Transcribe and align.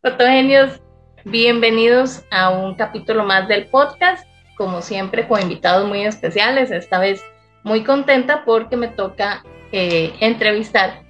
Fotogenios, 0.00 0.80
bienvenidos 1.24 2.22
a 2.30 2.50
un 2.50 2.76
capítulo 2.76 3.24
más 3.24 3.48
del 3.48 3.66
podcast, 3.66 4.24
como 4.56 4.80
siempre 4.80 5.26
con 5.26 5.42
invitados 5.42 5.88
muy 5.88 6.04
especiales, 6.04 6.70
esta 6.70 7.00
vez 7.00 7.20
muy 7.64 7.82
contenta 7.82 8.44
porque 8.44 8.76
me 8.76 8.86
toca 8.86 9.42
eh, 9.72 10.12
entrevistar 10.20 11.02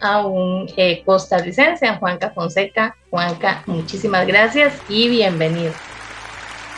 a 0.00 0.26
un 0.26 0.66
eh, 0.76 1.04
costarricense, 1.06 1.86
a 1.86 1.98
Juanca 1.98 2.30
Fonseca. 2.30 2.96
Juanca, 3.10 3.62
muchísimas 3.66 4.26
gracias 4.26 4.76
y 4.88 5.08
bienvenido. 5.08 5.72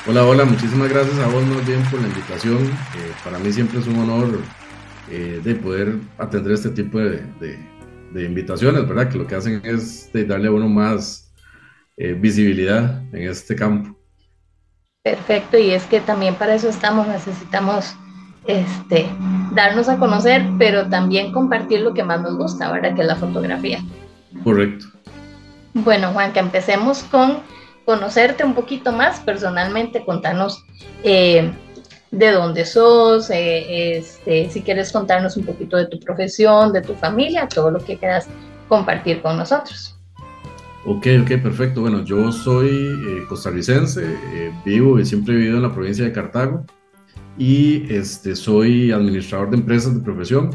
Hola, 0.06 0.26
hola, 0.26 0.44
muchísimas 0.44 0.90
gracias 0.90 1.18
a 1.18 1.28
vos 1.28 1.42
más 1.46 1.66
bien 1.66 1.82
por 1.84 2.02
la 2.02 2.08
invitación. 2.08 2.58
Eh, 2.66 3.12
para 3.24 3.38
mí 3.38 3.50
siempre 3.54 3.78
es 3.78 3.86
un 3.86 3.98
honor 4.00 4.38
de 5.08 5.54
poder 5.54 5.94
atender 6.18 6.52
este 6.52 6.68
tipo 6.68 6.98
de, 6.98 7.22
de, 8.12 8.22
invitaciones, 8.22 8.86
¿verdad? 8.86 9.08
Que 9.08 9.16
lo 9.16 9.26
que 9.26 9.36
hacen 9.36 9.62
es 9.64 10.10
darle 10.12 10.48
a 10.48 10.52
uno 10.52 10.68
más 10.68 11.27
eh, 11.98 12.12
visibilidad 12.12 13.02
en 13.12 13.28
este 13.28 13.56
campo. 13.56 13.96
Perfecto, 15.02 15.58
y 15.58 15.70
es 15.70 15.84
que 15.84 16.00
también 16.00 16.34
para 16.34 16.54
eso 16.54 16.68
estamos, 16.68 17.08
necesitamos 17.08 17.94
este, 18.46 19.06
darnos 19.52 19.88
a 19.88 19.98
conocer, 19.98 20.44
pero 20.58 20.88
también 20.88 21.32
compartir 21.32 21.80
lo 21.80 21.94
que 21.94 22.04
más 22.04 22.20
nos 22.20 22.36
gusta, 22.36 22.70
¿verdad? 22.70 22.94
Que 22.94 23.02
es 23.02 23.06
la 23.06 23.16
fotografía. 23.16 23.80
Correcto. 24.44 24.86
Bueno, 25.74 26.12
Juan, 26.12 26.32
que 26.32 26.40
empecemos 26.40 27.02
con 27.04 27.38
conocerte 27.84 28.44
un 28.44 28.54
poquito 28.54 28.92
más 28.92 29.20
personalmente, 29.20 30.04
contarnos 30.04 30.62
eh, 31.02 31.50
de 32.10 32.32
dónde 32.32 32.64
sos, 32.66 33.30
eh, 33.30 33.96
este, 33.96 34.50
si 34.50 34.62
quieres 34.62 34.92
contarnos 34.92 35.36
un 35.36 35.46
poquito 35.46 35.76
de 35.76 35.86
tu 35.86 35.98
profesión, 35.98 36.72
de 36.72 36.82
tu 36.82 36.94
familia, 36.94 37.48
todo 37.48 37.70
lo 37.70 37.78
que 37.78 37.96
quieras 37.96 38.28
compartir 38.68 39.22
con 39.22 39.38
nosotros. 39.38 39.97
Ok, 40.84 41.06
ok, 41.22 41.42
perfecto. 41.42 41.80
Bueno, 41.80 42.04
yo 42.04 42.30
soy 42.30 42.68
eh, 42.68 43.24
costarricense, 43.28 44.04
eh, 44.04 44.52
vivo 44.64 44.98
y 44.98 45.04
siempre 45.04 45.34
he 45.34 45.38
vivido 45.38 45.56
en 45.56 45.62
la 45.62 45.74
provincia 45.74 46.04
de 46.04 46.12
Cartago 46.12 46.64
y 47.36 47.92
este, 47.92 48.34
soy 48.36 48.92
administrador 48.92 49.50
de 49.50 49.56
empresas 49.58 49.94
de 49.94 50.00
profesión. 50.00 50.50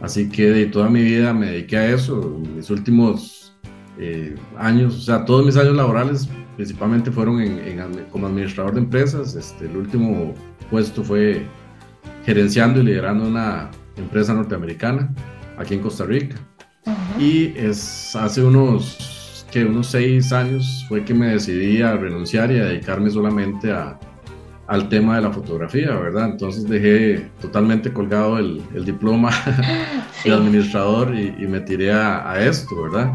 Así 0.00 0.28
que 0.28 0.50
de 0.50 0.66
toda 0.66 0.88
mi 0.88 1.02
vida 1.02 1.32
me 1.34 1.46
dediqué 1.46 1.76
a 1.76 1.90
eso. 1.90 2.40
Mis 2.54 2.70
últimos 2.70 3.56
eh, 3.98 4.36
años, 4.56 4.96
o 4.96 5.00
sea, 5.00 5.24
todos 5.24 5.44
mis 5.44 5.56
años 5.56 5.74
laborales 5.74 6.28
principalmente 6.56 7.10
fueron 7.10 7.40
como 8.10 8.26
administrador 8.28 8.74
de 8.74 8.80
empresas. 8.80 9.34
Este, 9.34 9.66
el 9.66 9.76
último 9.76 10.34
puesto 10.70 11.02
fue 11.02 11.44
gerenciando 12.24 12.80
y 12.80 12.84
liderando 12.84 13.26
una 13.26 13.70
empresa 13.96 14.34
norteamericana 14.34 15.12
aquí 15.56 15.74
en 15.74 15.80
Costa 15.80 16.04
Rica. 16.04 16.36
Y 17.18 17.52
es 17.56 18.14
hace 18.14 18.42
unos 18.42 19.17
que 19.50 19.64
unos 19.64 19.88
seis 19.88 20.32
años 20.32 20.84
fue 20.88 21.04
que 21.04 21.14
me 21.14 21.28
decidí 21.28 21.82
a 21.82 21.96
renunciar 21.96 22.50
y 22.50 22.58
a 22.58 22.66
dedicarme 22.66 23.10
solamente 23.10 23.70
a, 23.72 23.98
al 24.68 24.88
tema 24.90 25.16
de 25.16 25.22
la 25.22 25.32
fotografía, 25.32 25.92
¿verdad? 25.94 26.26
Entonces 26.26 26.68
dejé 26.68 27.30
totalmente 27.40 27.92
colgado 27.92 28.38
el, 28.38 28.62
el 28.74 28.84
diploma 28.84 29.30
de 30.24 30.32
administrador 30.32 31.14
y, 31.14 31.46
me 31.46 31.60
tiré 31.60 31.92
a, 31.92 32.38
esto, 32.44 32.82
¿verdad? 32.82 33.12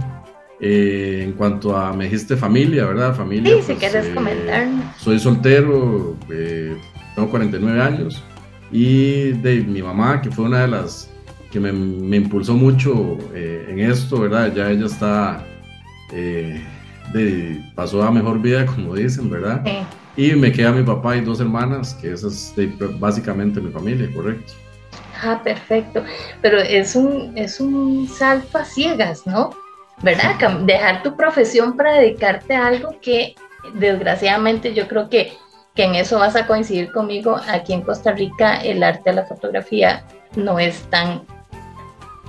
Eh, 0.59 1.21
en 1.23 1.33
cuanto 1.33 1.77
a, 1.77 1.93
me 1.93 2.05
dijiste 2.05 2.35
familia, 2.35 2.85
¿verdad? 2.85 3.15
Familia. 3.15 3.55
Sí, 3.55 3.61
si 3.61 3.65
pues, 3.67 3.79
quieres 3.79 4.07
eh, 4.07 4.13
comentar. 4.15 4.67
Soy 4.97 5.19
soltero, 5.19 6.17
eh, 6.31 6.75
tengo 7.15 7.29
49 7.29 7.81
años 7.81 8.23
y 8.71 9.33
de 9.33 9.61
mi 9.61 9.83
mamá, 9.83 10.21
que 10.21 10.31
fue 10.31 10.45
una 10.45 10.61
de 10.61 10.69
las 10.69 11.11
que 11.51 11.59
me, 11.59 11.71
me 11.71 12.17
impulsó 12.17 12.55
mucho 12.55 13.19
en 13.35 13.79
esto, 13.79 14.21
¿verdad? 14.21 14.51
Ya 14.55 14.71
ella 14.71 14.87
está 14.87 15.45
eh, 16.13 16.63
de, 17.11 17.61
pasó 17.75 18.03
a 18.03 18.11
mejor 18.11 18.41
vida, 18.41 18.65
como 18.75 18.95
dicen, 18.95 19.29
¿verdad? 19.29 19.63
Y 20.15 20.33
me 20.33 20.51
queda 20.51 20.71
mi 20.71 20.83
papá 20.83 21.17
y 21.17 21.21
dos 21.21 21.39
hermanas, 21.39 21.95
que 21.95 22.11
esa 22.11 22.27
es 22.27 22.53
básicamente 22.99 23.59
mi 23.59 23.71
familia, 23.71 24.09
correcto. 24.13 24.53
Ah, 25.23 25.41
perfecto. 25.43 26.03
Pero 26.41 26.59
es 26.59 26.95
un, 26.95 27.37
es 27.37 27.59
un 27.59 28.07
salto 28.07 28.57
a 28.57 28.65
ciegas, 28.65 29.25
¿no? 29.25 29.51
¿Verdad? 30.01 30.35
Dejar 30.65 31.01
tu 31.01 31.15
profesión 31.15 31.77
para 31.77 31.93
dedicarte 31.93 32.55
a 32.55 32.67
algo 32.67 32.99
que 33.01 33.35
desgraciadamente 33.73 34.73
yo 34.73 34.87
creo 34.87 35.09
que, 35.09 35.33
que 35.75 35.85
en 35.85 35.95
eso 35.95 36.19
vas 36.19 36.35
a 36.35 36.45
coincidir 36.45 36.91
conmigo. 36.91 37.39
Aquí 37.47 37.73
en 37.73 37.81
Costa 37.81 38.11
Rica 38.11 38.57
el 38.57 38.83
arte 38.83 39.11
de 39.11 39.15
la 39.15 39.25
fotografía 39.25 40.03
no 40.35 40.59
es 40.59 40.81
tan 40.89 41.21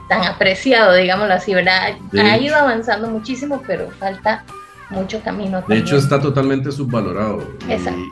tan 0.09 0.25
apreciado, 0.25 0.95
digámoslo 0.95 1.35
así, 1.35 1.55
¿verdad? 1.55 1.97
ha 2.13 2.39
ido 2.39 2.57
avanzando 2.57 3.09
muchísimo, 3.09 3.63
pero 3.67 3.91
falta 3.91 4.45
mucho 4.91 5.21
camino. 5.23 5.63
De 5.67 5.79
hecho, 5.79 5.97
está 5.97 6.21
totalmente 6.21 6.71
subvalorado. 6.71 7.43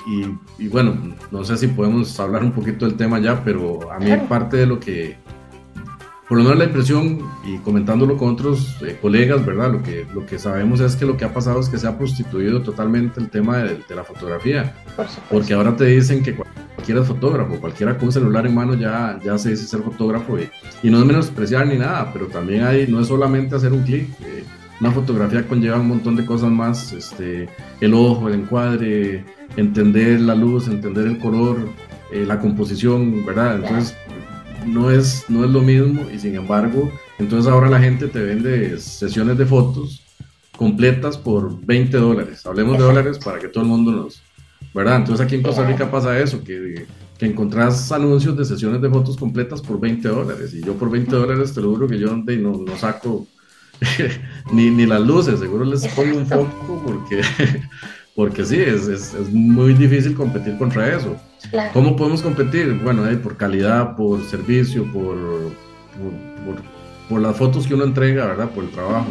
Y, 0.06 0.64
y, 0.64 0.68
bueno, 0.68 0.96
no 1.30 1.44
sé 1.44 1.56
si 1.56 1.68
podemos 1.68 2.18
hablar 2.18 2.42
un 2.42 2.52
poquito 2.52 2.86
del 2.86 2.96
tema 2.96 3.18
ya, 3.18 3.42
pero 3.44 3.92
a 3.92 3.98
mí 3.98 4.10
parte 4.28 4.56
de 4.56 4.66
lo 4.66 4.80
que, 4.80 5.16
por 6.32 6.38
lo 6.38 6.44
menos 6.44 6.60
la 6.60 6.64
impresión, 6.64 7.18
y 7.44 7.58
comentándolo 7.58 8.16
con 8.16 8.30
otros 8.30 8.78
eh, 8.80 8.96
colegas, 9.02 9.44
¿verdad? 9.44 9.70
Lo 9.70 9.82
que, 9.82 10.06
lo 10.14 10.24
que 10.24 10.38
sabemos 10.38 10.80
es 10.80 10.96
que 10.96 11.04
lo 11.04 11.18
que 11.18 11.26
ha 11.26 11.34
pasado 11.34 11.60
es 11.60 11.68
que 11.68 11.76
se 11.76 11.86
ha 11.86 11.98
prostituido 11.98 12.62
totalmente 12.62 13.20
el 13.20 13.28
tema 13.28 13.58
de, 13.58 13.80
de 13.86 13.94
la 13.94 14.02
fotografía. 14.02 14.74
Por 14.96 15.06
porque 15.28 15.52
ahora 15.52 15.76
te 15.76 15.84
dicen 15.84 16.22
que 16.22 16.34
cualquiera 16.34 17.02
es 17.02 17.06
fotógrafo, 17.06 17.60
cualquiera 17.60 17.98
con 17.98 18.06
un 18.06 18.12
celular 18.12 18.46
en 18.46 18.54
mano 18.54 18.72
ya, 18.72 19.20
ya 19.22 19.36
se 19.36 19.50
dice 19.50 19.66
ser 19.66 19.82
fotógrafo 19.82 20.38
y, 20.38 20.48
y 20.82 20.90
no 20.90 21.00
es 21.00 21.04
menospreciar 21.04 21.66
ni 21.66 21.76
nada, 21.76 22.10
pero 22.14 22.28
también 22.28 22.64
hay, 22.64 22.86
no 22.86 23.00
es 23.00 23.08
solamente 23.08 23.54
hacer 23.54 23.74
un 23.74 23.82
clic, 23.82 24.08
eh, 24.22 24.42
una 24.80 24.90
fotografía 24.90 25.46
conlleva 25.46 25.80
un 25.80 25.88
montón 25.88 26.16
de 26.16 26.24
cosas 26.24 26.50
más, 26.50 26.94
este, 26.94 27.50
el 27.82 27.92
ojo, 27.92 28.28
el 28.28 28.36
encuadre, 28.36 29.22
entender 29.58 30.18
la 30.22 30.34
luz, 30.34 30.66
entender 30.66 31.08
el 31.08 31.18
color, 31.18 31.68
eh, 32.10 32.24
la 32.26 32.38
composición, 32.38 33.26
¿verdad? 33.26 33.56
Entonces 33.56 33.94
no 34.66 34.90
es, 34.90 35.24
no 35.28 35.44
es 35.44 35.50
lo 35.50 35.60
mismo 35.60 36.08
y 36.10 36.18
sin 36.18 36.34
embargo, 36.34 36.90
entonces 37.18 37.50
ahora 37.50 37.68
la 37.68 37.80
gente 37.80 38.08
te 38.08 38.22
vende 38.22 38.78
sesiones 38.78 39.38
de 39.38 39.46
fotos 39.46 40.02
completas 40.56 41.16
por 41.16 41.64
20 41.64 41.96
dólares. 41.96 42.46
Hablemos 42.46 42.78
de 42.78 42.84
dólares 42.84 43.18
para 43.18 43.38
que 43.38 43.48
todo 43.48 43.64
el 43.64 43.70
mundo 43.70 43.92
nos, 43.92 44.22
¿verdad? 44.74 44.96
Entonces 44.96 45.24
aquí 45.24 45.34
en 45.36 45.42
Costa 45.42 45.66
Rica 45.66 45.90
pasa 45.90 46.18
eso, 46.18 46.42
que, 46.44 46.86
que 47.18 47.26
encontrás 47.26 47.92
anuncios 47.92 48.36
de 48.36 48.44
sesiones 48.44 48.80
de 48.82 48.90
fotos 48.90 49.16
completas 49.16 49.60
por 49.60 49.78
20 49.78 50.08
dólares 50.08 50.54
y 50.54 50.62
yo 50.62 50.74
por 50.74 50.90
20 50.90 51.14
dólares 51.14 51.54
te 51.54 51.60
lo 51.60 51.70
juro 51.70 51.86
que 51.86 51.98
yo 51.98 52.16
no, 52.16 52.52
no 52.58 52.76
saco 52.76 53.26
ni, 54.52 54.70
ni, 54.70 54.86
las 54.86 55.00
luces, 55.00 55.40
seguro 55.40 55.64
les 55.64 55.86
pongo 55.88 56.18
un 56.18 56.26
foco 56.26 56.82
porque, 56.84 57.22
porque 58.14 58.44
sí, 58.44 58.60
es, 58.60 58.88
es, 58.88 59.14
es 59.14 59.32
muy 59.32 59.74
difícil 59.74 60.14
competir 60.14 60.58
contra 60.58 60.94
eso. 60.96 61.16
¿Cómo 61.72 61.96
podemos 61.96 62.22
competir? 62.22 62.78
Bueno, 62.82 63.04
por 63.22 63.36
calidad, 63.36 63.96
por 63.96 64.22
servicio, 64.24 64.84
por, 64.92 65.16
por, 66.44 66.56
por, 67.08 67.20
las 67.20 67.36
fotos 67.36 67.66
que 67.66 67.74
uno 67.74 67.84
entrega, 67.84 68.26
¿verdad? 68.26 68.50
Por 68.50 68.64
el 68.64 68.70
trabajo. 68.70 69.08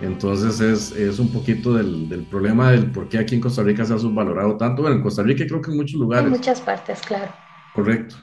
Entonces 0.00 0.60
es, 0.60 0.92
es 0.92 1.18
un 1.18 1.32
poquito 1.32 1.74
del, 1.74 2.08
del, 2.08 2.22
problema 2.24 2.70
del 2.70 2.90
por 2.90 3.08
qué 3.08 3.18
aquí 3.18 3.34
en 3.34 3.40
Costa 3.40 3.62
Rica 3.62 3.84
se 3.84 3.94
ha 3.94 3.98
subvalorado 3.98 4.56
tanto. 4.56 4.82
Bueno, 4.82 4.96
en 4.96 5.02
Costa 5.02 5.22
Rica 5.22 5.44
creo 5.46 5.60
que 5.60 5.70
en 5.70 5.76
muchos 5.78 5.98
lugares. 5.98 6.26
En 6.26 6.32
muchas 6.32 6.60
partes, 6.60 7.00
claro. 7.00 7.32
Correcto. 7.74 8.16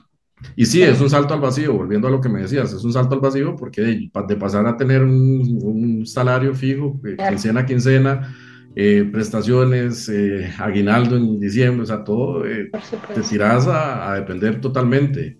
Y 0.55 0.65
sí, 0.65 0.81
es 0.81 0.99
un 0.99 1.09
salto 1.09 1.33
al 1.33 1.39
vacío, 1.39 1.73
volviendo 1.73 2.07
a 2.07 2.11
lo 2.11 2.19
que 2.19 2.29
me 2.29 2.41
decías, 2.41 2.73
es 2.73 2.83
un 2.83 2.91
salto 2.91 3.15
al 3.15 3.21
vacío 3.21 3.55
porque 3.55 3.81
de, 3.81 4.11
de 4.27 4.35
pasar 4.35 4.67
a 4.67 4.75
tener 4.75 5.01
un, 5.01 5.59
un 5.61 6.05
salario 6.05 6.53
fijo, 6.53 6.99
eh, 7.05 7.15
quincena 7.29 7.61
a 7.61 7.65
quincena, 7.65 8.35
eh, 8.75 9.07
prestaciones, 9.11 10.09
eh, 10.09 10.51
aguinaldo 10.57 11.17
en 11.17 11.39
diciembre, 11.39 11.83
o 11.83 11.85
sea, 11.85 12.03
todo, 12.03 12.43
te 12.43 13.21
tiras 13.29 13.67
a, 13.67 14.11
a, 14.11 14.15
depender 14.15 14.59
totalmente 14.61 15.37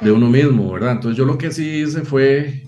de 0.00 0.12
uno 0.12 0.28
mismo, 0.28 0.72
¿verdad? 0.72 0.92
Entonces 0.92 1.16
yo 1.16 1.24
lo 1.24 1.38
que 1.38 1.50
sí 1.50 1.82
hice 1.82 2.02
fue 2.02 2.64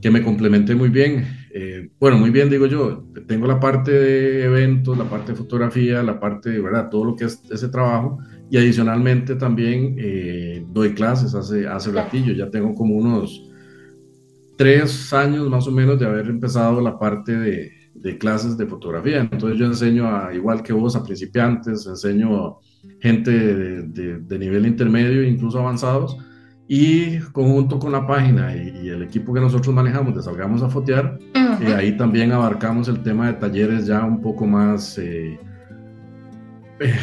que 0.00 0.10
me 0.10 0.22
complementé 0.22 0.74
muy 0.74 0.88
bien. 0.88 1.26
Eh, 1.52 1.88
bueno, 1.98 2.18
muy 2.18 2.30
bien, 2.30 2.50
digo 2.50 2.66
yo, 2.66 3.04
tengo 3.26 3.46
la 3.46 3.58
parte 3.58 3.90
de 3.90 4.44
eventos, 4.44 4.96
la 4.96 5.08
parte 5.08 5.32
de 5.32 5.38
fotografía, 5.38 6.02
la 6.02 6.20
parte 6.20 6.50
de, 6.50 6.60
¿verdad? 6.60 6.90
Todo 6.90 7.04
lo 7.06 7.16
que 7.16 7.24
es 7.24 7.42
ese 7.50 7.68
trabajo. 7.68 8.18
Y 8.50 8.58
adicionalmente 8.58 9.36
también 9.36 9.96
eh, 9.98 10.64
doy 10.68 10.94
clases 10.94 11.34
hace, 11.34 11.66
hace 11.66 11.90
ratillo, 11.92 12.32
ya 12.34 12.50
tengo 12.50 12.74
como 12.74 12.94
unos 12.94 13.50
tres 14.56 15.12
años 15.12 15.48
más 15.48 15.66
o 15.66 15.72
menos 15.72 15.98
de 15.98 16.06
haber 16.06 16.26
empezado 16.26 16.80
la 16.80 16.98
parte 16.98 17.36
de, 17.36 17.72
de 18.00 18.18
clases 18.18 18.56
de 18.56 18.66
fotografía. 18.66 19.20
Entonces 19.20 19.58
yo 19.58 19.66
enseño, 19.66 20.08
a, 20.08 20.34
igual 20.34 20.62
que 20.62 20.72
vos, 20.72 20.96
a 20.96 21.02
principiantes, 21.02 21.86
enseño 21.86 22.46
a 22.46 22.56
gente 23.00 23.30
de, 23.30 24.18
de 24.18 24.38
nivel 24.38 24.66
intermedio 24.66 25.22
e 25.22 25.28
incluso 25.28 25.58
avanzados 25.58 26.16
y 26.68 27.18
conjunto 27.32 27.78
con 27.78 27.92
la 27.92 28.06
página 28.06 28.54
y, 28.54 28.88
el 28.88 29.02
equipo 29.02 29.32
que 29.32 29.40
nosotros 29.40 29.74
manejamos 29.74 30.14
de 30.14 30.22
Salgamos 30.22 30.62
a 30.62 30.68
Fotear, 30.68 31.18
uh 31.34 31.74
ahí 31.76 31.96
también 31.96 32.32
abarcamos 32.32 32.88
el 32.88 33.02
tema 33.02 33.28
de 33.28 33.34
talleres 33.34 33.86
ya 33.86 34.04
un 34.04 34.20
poco 34.20 34.46
más, 34.46 34.98
eh, 34.98 35.38
eh, 36.80 36.94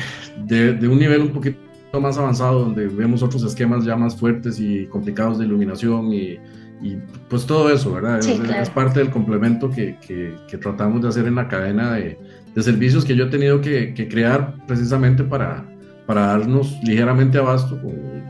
de, 0.45 0.73
de, 0.73 0.87
un 0.87 0.99
nivel 0.99 1.21
un 1.21 1.29
poquito 1.29 1.57
más 1.99 2.17
avanzado, 2.17 2.59
donde 2.59 2.87
vemos 2.87 3.23
otros 3.23 3.43
esquemas 3.43 3.83
ya 3.85 3.95
más 3.95 4.15
fuertes 4.15 4.59
y 4.59 4.85
complicados 4.87 5.39
de 5.39 5.45
iluminación 5.45 6.13
y, 6.13 6.37
y 6.83 6.97
pues 7.29 7.45
todo 7.45 7.73
eso, 7.73 7.93
¿verdad? 7.93 8.19
es, 8.19 8.69
parte 8.69 8.99
del 8.99 9.09
complemento 9.09 9.69
que, 9.69 9.97
que, 10.05 10.57
tratamos 10.57 11.01
de 11.01 11.07
hacer 11.07 11.25
en 11.25 11.35
la 11.35 11.47
cadena 11.47 11.93
de, 11.93 12.19
de 12.53 12.61
servicios 12.61 13.05
que 13.05 13.15
yo 13.15 13.25
he 13.25 13.29
tenido 13.29 13.61
que, 13.61 13.93
crear 14.09 14.53
precisamente 14.67 15.23
para, 15.23 15.65
para 16.05 16.27
darnos 16.27 16.77
ligeramente 16.83 17.37
abasto 17.37 17.79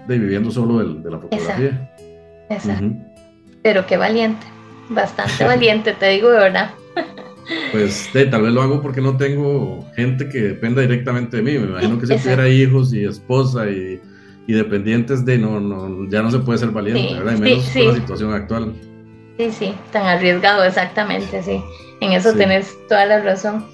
de 0.07 0.19
viviendo 0.19 0.51
solo 0.51 0.87
de, 0.87 1.09
la 1.09 1.19
fotografía. 1.19 1.91
Exacto. 2.49 2.95
Pero 3.63 3.85
qué 3.87 3.97
valiente, 3.97 4.45
bastante 4.89 5.43
valiente, 5.45 5.93
te 5.93 6.09
digo 6.09 6.29
de 6.29 6.37
verdad. 6.37 6.71
Pues 7.71 8.09
tal 8.31 8.43
vez 8.43 8.53
lo 8.53 8.61
hago 8.61 8.81
porque 8.81 9.01
no 9.01 9.17
tengo 9.17 9.83
gente 9.95 10.29
que 10.29 10.41
dependa 10.41 10.81
directamente 10.81 11.37
de 11.37 11.43
mí. 11.43 11.51
Me 11.57 11.71
imagino 11.71 11.99
que 11.99 12.07
si 12.07 12.15
tuviera 12.17 12.47
hijos 12.47 12.93
y 12.93 13.03
esposa 13.03 13.67
y, 13.69 13.99
y, 14.47 14.53
dependientes 14.53 15.25
de 15.25 15.37
no, 15.37 15.59
no, 15.59 16.09
ya 16.09 16.21
no 16.21 16.31
se 16.31 16.39
puede 16.39 16.59
ser 16.59 16.69
valiente, 16.69 17.13
¿verdad? 17.15 17.37
Y 17.37 17.41
menos 17.41 17.69
con 17.69 17.87
la 17.87 17.93
situación 17.95 18.33
actual. 18.33 18.73
Sí, 19.37 19.51
sí, 19.51 19.73
tan 19.91 20.05
arriesgado, 20.05 20.63
exactamente, 20.63 21.41
sí. 21.41 21.61
En 22.01 22.11
eso 22.11 22.33
tenés 22.33 22.75
toda 22.87 23.05
la 23.05 23.21
razón. 23.21 23.65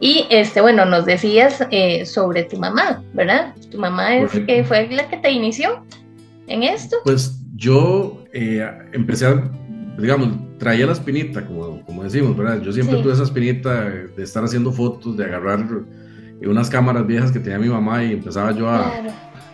Y 0.00 0.26
este, 0.30 0.60
bueno, 0.60 0.84
nos 0.84 1.06
decías 1.06 1.66
eh, 1.70 2.04
sobre 2.04 2.44
tu 2.44 2.58
mamá, 2.58 3.02
¿verdad? 3.14 3.54
Tu 3.70 3.78
mamá 3.78 4.16
es, 4.16 4.30
que 4.30 4.64
fue 4.64 4.88
la 4.88 5.08
que 5.08 5.16
te 5.16 5.30
inició 5.30 5.82
en 6.48 6.62
esto. 6.64 6.96
Pues 7.04 7.38
yo 7.54 8.24
eh, 8.32 8.66
empecé 8.92 9.26
a, 9.26 9.50
digamos, 9.98 10.30
traía 10.58 10.86
la 10.86 10.92
espinita, 10.92 11.46
como, 11.46 11.82
como 11.84 12.02
decimos, 12.02 12.36
¿verdad? 12.36 12.60
Yo 12.60 12.72
siempre 12.72 13.00
tuve 13.02 13.12
esa 13.12 13.22
espinita 13.22 13.84
de 13.84 14.22
estar 14.22 14.44
haciendo 14.44 14.72
fotos, 14.72 15.16
de 15.16 15.24
agarrar 15.24 15.66
unas 16.42 16.68
cámaras 16.68 17.06
viejas 17.06 17.32
que 17.32 17.40
tenía 17.40 17.58
mi 17.58 17.68
mamá 17.68 18.04
y 18.04 18.12
empezaba 18.12 18.52
yo 18.52 18.68
a, 18.68 18.92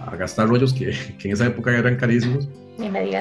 a 0.06 0.16
gastar 0.16 0.48
rollos 0.48 0.72
que, 0.72 0.92
que, 1.18 1.28
en 1.28 1.34
esa 1.34 1.46
época 1.46 1.76
eran 1.76 1.96
carísimos. 1.96 2.48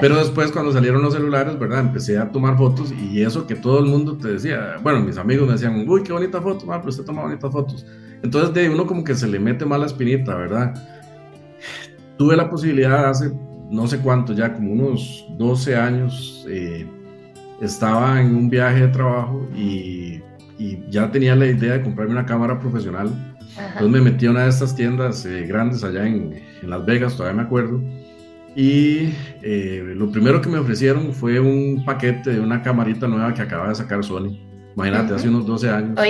Pero 0.00 0.16
después 0.16 0.50
cuando 0.50 0.72
salieron 0.72 1.02
los 1.02 1.14
celulares, 1.14 1.58
¿verdad? 1.58 1.80
Empecé 1.80 2.18
a 2.18 2.30
tomar 2.30 2.56
fotos 2.56 2.92
y 2.92 3.22
eso 3.22 3.46
que 3.46 3.54
todo 3.54 3.78
el 3.80 3.86
mundo 3.86 4.16
te 4.16 4.28
decía, 4.28 4.78
bueno, 4.82 5.00
mis 5.00 5.18
amigos 5.18 5.46
me 5.46 5.52
decían, 5.52 5.84
uy, 5.88 6.02
qué 6.02 6.12
bonita 6.12 6.40
foto, 6.40 6.66
pero 6.66 6.88
usted 6.88 7.04
toma 7.04 7.22
bonitas 7.22 7.52
fotos. 7.52 7.86
Entonces 8.22 8.54
de 8.54 8.70
uno 8.70 8.86
como 8.86 9.04
que 9.04 9.14
se 9.14 9.28
le 9.28 9.38
mete 9.38 9.64
más 9.64 9.78
la 9.78 9.86
espinita, 9.86 10.34
¿verdad? 10.34 10.74
Tuve 12.16 12.36
la 12.36 12.48
posibilidad 12.48 13.10
hace 13.10 13.30
no 13.72 13.86
sé 13.86 13.98
cuánto, 13.98 14.34
ya 14.34 14.52
como 14.52 14.72
unos 14.72 15.26
12 15.38 15.76
años, 15.76 16.46
eh, 16.48 16.86
estaba 17.62 18.20
en 18.20 18.36
un 18.36 18.50
viaje 18.50 18.82
de 18.82 18.88
trabajo 18.88 19.48
y, 19.56 20.20
y, 20.58 20.84
ya 20.90 21.10
tenía 21.10 21.34
la 21.34 21.46
idea 21.46 21.74
de 21.74 21.82
comprarme 21.82 22.12
una 22.12 22.26
cámara 22.26 22.60
profesional. 22.60 23.31
Entonces 23.58 23.88
me 23.88 24.00
metí 24.00 24.26
a 24.26 24.30
una 24.30 24.44
de 24.44 24.50
estas 24.50 24.74
tiendas 24.74 25.24
eh, 25.26 25.46
grandes 25.46 25.84
allá 25.84 26.06
en, 26.06 26.42
en 26.62 26.70
Las 26.70 26.84
Vegas, 26.86 27.16
todavía 27.16 27.42
me 27.42 27.46
acuerdo 27.46 27.80
y 28.54 29.14
eh, 29.42 29.94
lo 29.96 30.10
primero 30.10 30.40
que 30.40 30.48
me 30.48 30.58
ofrecieron 30.58 31.12
fue 31.12 31.40
un 31.40 31.84
paquete 31.84 32.32
de 32.32 32.40
una 32.40 32.62
camarita 32.62 33.08
nueva 33.08 33.32
que 33.32 33.42
acaba 33.42 33.68
de 33.68 33.74
sacar 33.74 34.04
Sony. 34.04 34.38
Imagínate, 34.74 35.14
hace 35.14 35.28
unos 35.28 35.46
12 35.46 35.70
años. 35.70 36.00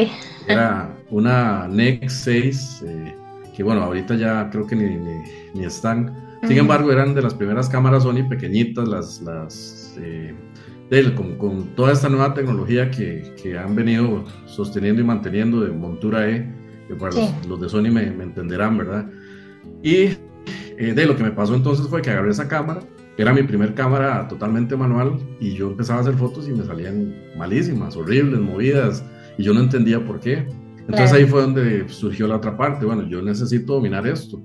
Era 0.48 0.92
una 1.10 1.68
NEX 1.68 2.12
6, 2.12 2.84
eh, 2.86 3.14
que 3.54 3.62
bueno, 3.62 3.82
ahorita 3.82 4.16
ya 4.16 4.50
creo 4.50 4.66
que 4.66 4.74
ni, 4.74 4.96
ni, 5.54 5.64
están. 5.64 6.38
Sin 6.46 6.58
embargo, 6.58 6.90
eran 6.90 7.14
de 7.14 7.22
las 7.22 7.34
primeras 7.34 7.68
cámaras 7.68 8.02
Sony 8.02 8.28
pequeñitas, 8.28 8.88
las, 8.88 9.20
las 9.22 9.96
eh, 10.00 10.34
con, 11.16 11.36
con, 11.38 11.74
toda 11.76 11.92
esta 11.92 12.08
nueva 12.08 12.34
tecnología 12.34 12.90
que, 12.90 13.34
que, 13.40 13.56
han 13.56 13.76
venido 13.76 14.24
sosteniendo 14.46 15.00
y 15.00 15.04
manteniendo 15.04 15.60
de 15.60 15.70
montura 15.70 16.28
E, 16.28 16.46
que 16.88 16.94
para 16.94 17.14
los, 17.14 17.46
los, 17.46 17.60
de 17.60 17.68
Sony 17.68 17.90
me, 17.90 18.10
me 18.10 18.24
entenderán, 18.24 18.78
¿verdad? 18.78 19.06
Y 19.82 20.16
eh, 20.78 20.94
de 20.94 21.06
lo 21.06 21.16
que 21.16 21.22
me 21.22 21.30
pasó 21.30 21.54
entonces 21.54 21.86
fue 21.86 22.02
que 22.02 22.10
agarré 22.10 22.30
esa 22.30 22.48
cámara, 22.48 22.80
era 23.16 23.32
mi 23.32 23.42
primer 23.42 23.74
cámara 23.74 24.26
totalmente 24.28 24.76
manual, 24.76 25.18
y 25.38 25.54
yo 25.54 25.70
empezaba 25.70 26.00
a 26.00 26.02
hacer 26.02 26.14
fotos 26.14 26.48
y 26.48 26.52
me 26.52 26.64
salían 26.64 27.14
malísimas, 27.36 27.96
horribles, 27.96 28.40
movidas, 28.40 29.04
y 29.38 29.42
yo 29.44 29.52
no 29.54 29.60
entendía 29.60 30.04
por 30.04 30.18
qué. 30.20 30.46
Entonces 30.78 31.12
ahí 31.12 31.24
fue 31.26 31.42
donde 31.42 31.88
surgió 31.88 32.26
la 32.26 32.36
otra 32.36 32.56
parte, 32.56 32.84
bueno, 32.84 33.06
yo 33.06 33.22
necesito 33.22 33.74
dominar 33.74 34.06
esto. 34.06 34.42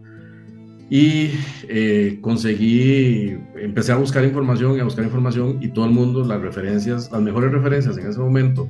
Y 0.90 1.32
eh, 1.68 2.20
conseguí, 2.22 3.38
empecé 3.56 3.92
a 3.92 3.98
buscar 3.98 4.24
información 4.24 4.78
y 4.78 4.80
a 4.80 4.84
buscar 4.84 5.04
información 5.04 5.58
y 5.62 5.70
todo 5.70 5.86
el 5.86 5.92
mundo, 5.92 6.24
las 6.24 6.42
referencias, 6.42 7.12
las 7.12 7.22
mejores 7.22 7.52
referencias 7.52 7.98
en 7.98 8.08
ese 8.08 8.20
momento, 8.20 8.70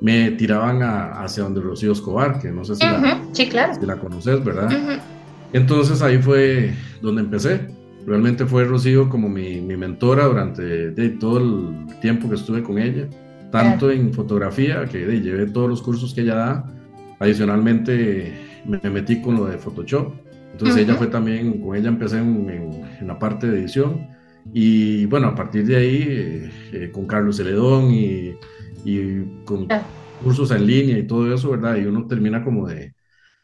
me 0.00 0.32
tiraban 0.32 0.82
hacia 0.82 1.44
donde 1.44 1.60
Rocío 1.60 1.92
Escobar, 1.92 2.38
que 2.38 2.50
no 2.50 2.64
sé 2.64 2.76
si, 2.76 2.84
la, 2.84 3.22
sí, 3.32 3.48
claro. 3.48 3.74
si 3.74 3.86
la 3.86 3.96
conoces, 3.96 4.44
¿verdad? 4.44 5.00
Entonces 5.52 6.02
ahí 6.02 6.18
fue 6.18 6.74
donde 7.00 7.22
empecé. 7.22 7.68
Realmente 8.06 8.46
fue 8.46 8.64
Rocío 8.64 9.08
como 9.08 9.28
mi, 9.28 9.60
mi 9.60 9.76
mentora 9.76 10.26
durante 10.26 10.90
todo 11.12 11.38
el 11.38 11.98
tiempo 12.00 12.28
que 12.28 12.36
estuve 12.36 12.62
con 12.62 12.78
ella, 12.78 13.08
tanto 13.50 13.90
en 13.90 14.12
fotografía, 14.12 14.84
que 14.84 15.06
llevé 15.20 15.46
todos 15.46 15.68
los 15.68 15.82
cursos 15.82 16.14
que 16.14 16.20
ella 16.20 16.34
da. 16.34 16.72
Adicionalmente 17.18 18.34
me 18.66 18.90
metí 18.90 19.20
con 19.20 19.36
lo 19.36 19.46
de 19.46 19.58
Photoshop. 19.58 20.12
Entonces 20.52 20.76
ella 20.84 20.94
fue 20.94 21.08
también, 21.08 21.60
con 21.60 21.76
ella 21.76 21.88
empecé 21.88 22.18
en, 22.18 22.48
en, 23.00 23.06
la 23.06 23.18
parte 23.18 23.46
de 23.46 23.58
edición. 23.60 24.08
Y 24.52 25.06
bueno, 25.06 25.28
a 25.28 25.34
partir 25.34 25.66
de 25.66 25.76
ahí, 25.76 26.04
eh, 26.08 26.50
eh, 26.72 26.90
con 26.92 27.06
Carlos 27.06 27.36
Celedón 27.36 27.90
y, 27.90 28.34
y 28.86 29.44
con 29.44 29.66
cursos 30.22 30.52
en 30.52 30.64
línea 30.64 30.96
y 30.96 31.06
todo 31.06 31.32
eso, 31.34 31.50
¿verdad? 31.50 31.76
Y 31.76 31.86
uno 31.86 32.06
termina 32.06 32.44
como 32.44 32.68
de, 32.68 32.94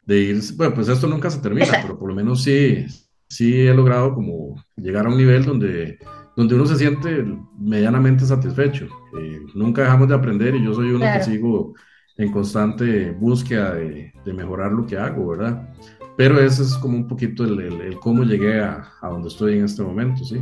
de 0.07 0.21
ir, 0.21 0.41
bueno, 0.57 0.73
pues 0.73 0.89
esto 0.89 1.09
nunca 1.09 1.31
se 1.31 1.41
termina, 1.41 1.67
pero 1.83 1.99
por 1.99 2.09
lo 2.09 2.15
menos 2.15 2.45
sí, 2.45 2.87
sí 3.29 3.67
he 3.67 3.75
logrado 3.75 4.15
como 4.15 4.63
llegar 4.77 5.07
a 5.07 5.09
un 5.09 5.17
nivel 5.17 5.45
donde, 5.45 5.99
donde 6.37 6.55
uno 6.55 6.65
se 6.65 6.77
siente 6.77 7.27
medianamente 7.59 8.25
satisfecho. 8.25 8.87
Eh, 9.19 9.41
nunca 9.55 9.83
dejamos 9.83 10.09
de 10.09 10.15
aprender 10.15 10.55
y 10.55 10.65
yo 10.65 10.75
soy 10.75 10.93
uno 10.93 11.07
que 11.13 11.25
sigo 11.25 11.75
en 12.17 12.31
constante 12.31 13.11
búsqueda 13.11 13.75
de, 13.75 14.13
de, 14.25 14.33
mejorar 14.33 14.71
lo 14.71 14.87
que 14.87 14.97
hago, 14.97 15.27
¿verdad? 15.27 15.69
Pero 16.17 16.39
ese 16.39 16.63
es 16.63 16.75
como 16.75 16.97
un 16.97 17.09
poquito 17.09 17.43
el, 17.45 17.59
el, 17.59 17.99
cómo 17.99 18.23
llegué 18.23 18.61
a, 18.61 18.93
a, 19.01 19.09
donde 19.09 19.29
estoy 19.29 19.59
en 19.59 19.65
este 19.65 19.83
momento, 19.83 20.25
sí. 20.25 20.41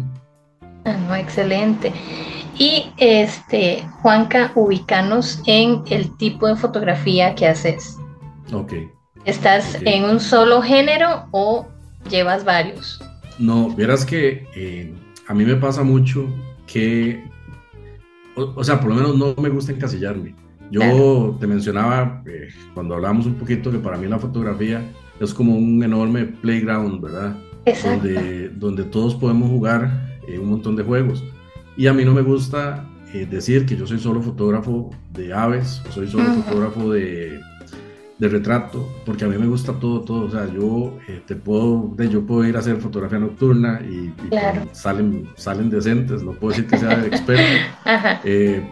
Ah, 0.85 0.97
no, 0.97 1.15
excelente. 1.15 1.93
Y 2.59 2.93
este, 2.99 3.82
Juanca, 4.03 4.53
ubicanos 4.55 5.43
en 5.47 5.82
el 5.91 6.15
tipo 6.17 6.47
de 6.47 6.56
fotografía 6.56 7.35
que 7.35 7.47
haces. 7.47 7.97
Ok. 8.53 8.75
¿Estás 9.25 9.79
en 9.82 10.05
un 10.05 10.21
solo 10.21 10.62
género 10.62 11.27
o 11.31 11.67
llevas 12.11 12.44
varios? 12.44 13.03
No, 13.38 13.75
verás 13.75 14.05
que 14.05 14.47
eh, 14.55 14.93
a 15.27 15.35
mí 15.35 15.44
me 15.44 15.56
pasa 15.56 15.82
mucho 15.82 16.27
que, 16.67 17.25
o, 18.35 18.62
sea, 18.62 18.81
por 18.81 18.91
lo 18.91 18.97
menos 18.97 19.17
no 19.17 19.35
me 19.41 19.49
gusta 19.49 19.73
encasillarme. 19.73 20.35
Yo 20.71 21.37
te 21.41 21.47
mencionaba 21.47 22.23
eh, 22.27 22.49
cuando 22.75 22.94
hablamos 22.94 23.27
un 23.27 23.34
poquito 23.34 23.72
que 23.72 23.79
para 23.79 23.96
mí 23.96 24.06
la 24.06 24.19
fotografía 24.19 24.82
es 25.19 25.34
como 25.34 25.56
un 25.56 25.82
enorme 25.82 26.27
playground, 26.27 27.01
¿verdad? 27.01 27.37
Exacto. 27.65 28.05
Donde, 28.05 28.49
donde 28.51 28.84
todos 28.84 29.15
podemos 29.15 29.49
jugar 29.49 30.09
eh, 30.31 30.39
un 30.39 30.51
montón 30.51 30.77
de 30.77 30.82
juegos. 30.82 31.25
Y 31.77 31.87
a 31.87 31.93
mí 31.93 32.05
no 32.05 32.13
me 32.13 32.22
gusta 32.22 32.87
decir 33.29 33.67
que 33.67 33.77
yo 33.77 33.87
soy 33.89 33.99
solo 33.99 34.22
fotógrafo 34.22 34.91
de 35.13 35.32
aves, 35.32 35.82
o 35.89 35.93
soy 35.93 36.06
solo 36.06 36.32
fotógrafo 36.34 36.93
de 36.93 37.41
de 38.20 38.29
retrato, 38.29 38.87
porque 39.06 39.25
a 39.25 39.29
mí 39.29 39.39
me 39.39 39.46
gusta 39.46 39.72
todo, 39.72 40.03
todo, 40.03 40.27
o 40.27 40.31
sea, 40.31 40.46
yo 40.53 40.99
eh, 41.08 41.22
te 41.27 41.34
puedo, 41.34 41.96
yo 41.96 42.27
puedo 42.27 42.44
ir 42.44 42.55
a 42.55 42.58
hacer 42.58 42.77
fotografía 42.77 43.19
nocturna 43.19 43.81
y, 43.81 44.13
salen, 44.72 45.27
salen 45.37 45.70
decentes, 45.70 46.22
no 46.22 46.32
puedo 46.32 46.51
decir 46.51 46.67
que 46.67 46.79
sea 46.79 47.05
experto. 47.05 47.43
Eh, 48.25 48.63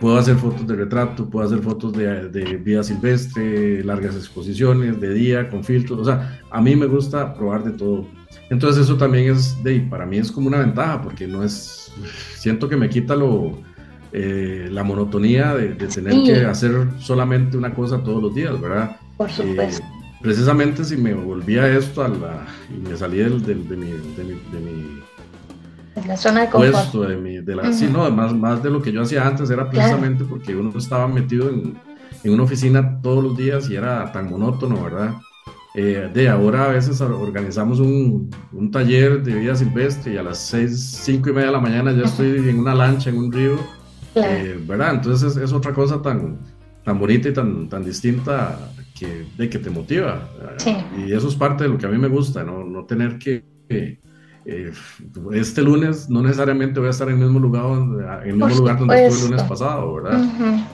puedo 0.00 0.16
hacer 0.18 0.36
fotos 0.36 0.66
de 0.66 0.76
retrato, 0.76 1.28
puedo 1.28 1.46
hacer 1.46 1.58
fotos 1.58 1.92
de, 1.92 2.28
de, 2.28 2.56
vida 2.56 2.82
silvestre, 2.82 3.82
largas 3.82 4.14
exposiciones, 4.14 5.00
de 5.00 5.12
día, 5.12 5.50
con 5.50 5.64
filtros, 5.64 5.98
o 6.00 6.04
sea, 6.04 6.40
a 6.50 6.60
mí 6.60 6.76
me 6.76 6.86
gusta 6.86 7.34
probar 7.34 7.64
de 7.64 7.72
todo. 7.72 8.06
Entonces 8.50 8.84
eso 8.84 8.96
también 8.96 9.32
es, 9.32 9.62
de, 9.62 9.80
para 9.80 10.04
mí 10.04 10.18
es 10.18 10.30
como 10.30 10.48
una 10.48 10.58
ventaja, 10.58 11.00
porque 11.00 11.26
no 11.26 11.42
es, 11.42 11.90
siento 12.36 12.68
que 12.68 12.76
me 12.76 12.88
quita 12.88 13.16
lo, 13.16 13.58
eh, 14.12 14.68
la 14.70 14.84
monotonía 14.84 15.54
de, 15.54 15.68
tener 15.86 16.22
que 16.22 16.44
hacer 16.44 16.88
solamente 16.98 17.56
una 17.56 17.74
cosa 17.74 18.02
todos 18.02 18.22
los 18.22 18.34
días, 18.34 18.60
¿verdad? 18.60 18.96
Por 19.16 19.30
eh, 19.30 19.32
supuesto. 19.32 19.86
precisamente 20.20 20.84
si 20.84 20.98
me 20.98 21.14
volvía 21.14 21.66
esto 21.66 22.04
a 22.04 22.08
la, 22.08 22.46
y 22.68 22.86
me 22.86 22.94
salía 22.94 23.24
del, 23.24 23.42
de, 23.42 23.54
mi, 23.54 23.66
de, 23.66 24.24
mi, 24.24 25.00
de 25.94 26.06
la 26.06 26.16
zona 26.18 26.42
de 26.42 26.50
confort. 26.50 26.72
Puesto, 26.72 27.02
de 27.04 27.16
mi, 27.16 27.40
de 27.40 27.56
la, 27.56 27.72
sí, 27.72 27.88
no, 27.90 28.10
más, 28.10 28.34
más 28.34 28.62
de 28.62 28.68
lo 28.68 28.82
que 28.82 28.92
yo 28.92 29.00
hacía 29.00 29.26
antes 29.26 29.48
era 29.48 29.70
precisamente 29.70 30.24
porque 30.24 30.54
uno 30.54 30.76
estaba 30.76 31.08
metido 31.08 31.48
en, 31.48 31.78
en, 32.22 32.32
una 32.34 32.42
oficina 32.42 33.00
todos 33.00 33.24
los 33.24 33.34
días 33.34 33.70
y 33.70 33.76
era 33.76 34.12
tan 34.12 34.28
monótono, 34.28 34.84
¿verdad? 34.84 35.14
Eh, 35.74 36.10
de 36.12 36.28
ahora 36.28 36.66
a 36.66 36.68
veces 36.68 37.00
organizamos 37.00 37.80
un, 37.80 38.30
un, 38.52 38.70
taller 38.70 39.22
de 39.22 39.34
vida 39.34 39.56
silvestre 39.56 40.12
y 40.12 40.16
a 40.18 40.22
las 40.22 40.38
seis, 40.38 41.00
cinco 41.02 41.30
y 41.30 41.32
media 41.32 41.46
de 41.46 41.52
la 41.52 41.60
mañana 41.60 41.92
ya 41.92 42.02
estoy 42.02 42.46
en 42.46 42.58
una 42.58 42.74
lancha 42.74 43.08
en 43.08 43.16
un 43.16 43.32
río 43.32 43.56
eh, 44.14 44.60
¿Verdad? 44.66 44.94
Entonces 44.94 45.36
es, 45.36 45.52
otra 45.52 45.72
cosa 45.72 46.02
tan, 46.02 46.38
tan 46.84 46.98
bonita 46.98 47.28
y 47.28 47.32
tan, 47.32 47.68
tan 47.68 47.84
distinta 47.84 48.58
que, 48.98 49.26
de 49.36 49.48
que 49.48 49.58
te 49.58 49.70
motiva. 49.70 50.28
Y 50.98 51.12
eso 51.12 51.28
es 51.28 51.34
parte 51.34 51.64
de 51.64 51.70
lo 51.70 51.78
que 51.78 51.86
a 51.86 51.88
mí 51.88 51.98
me 51.98 52.08
gusta, 52.08 52.44
no, 52.44 52.64
no 52.64 52.84
tener 52.84 53.18
que, 53.18 53.44
eh, 54.44 54.72
este 55.32 55.62
lunes 55.62 56.10
no 56.10 56.20
necesariamente 56.20 56.80
voy 56.80 56.88
a 56.88 56.90
estar 56.90 57.08
en 57.08 57.18
el 57.18 57.24
mismo 57.24 57.38
lugar, 57.38 58.22
en 58.24 58.30
el 58.30 58.36
mismo 58.36 58.48
lugar 58.48 58.78
donde 58.78 59.06
estuve 59.06 59.24
el 59.24 59.30
lunes 59.30 59.42
pasado, 59.44 59.94
¿verdad? 59.94 60.20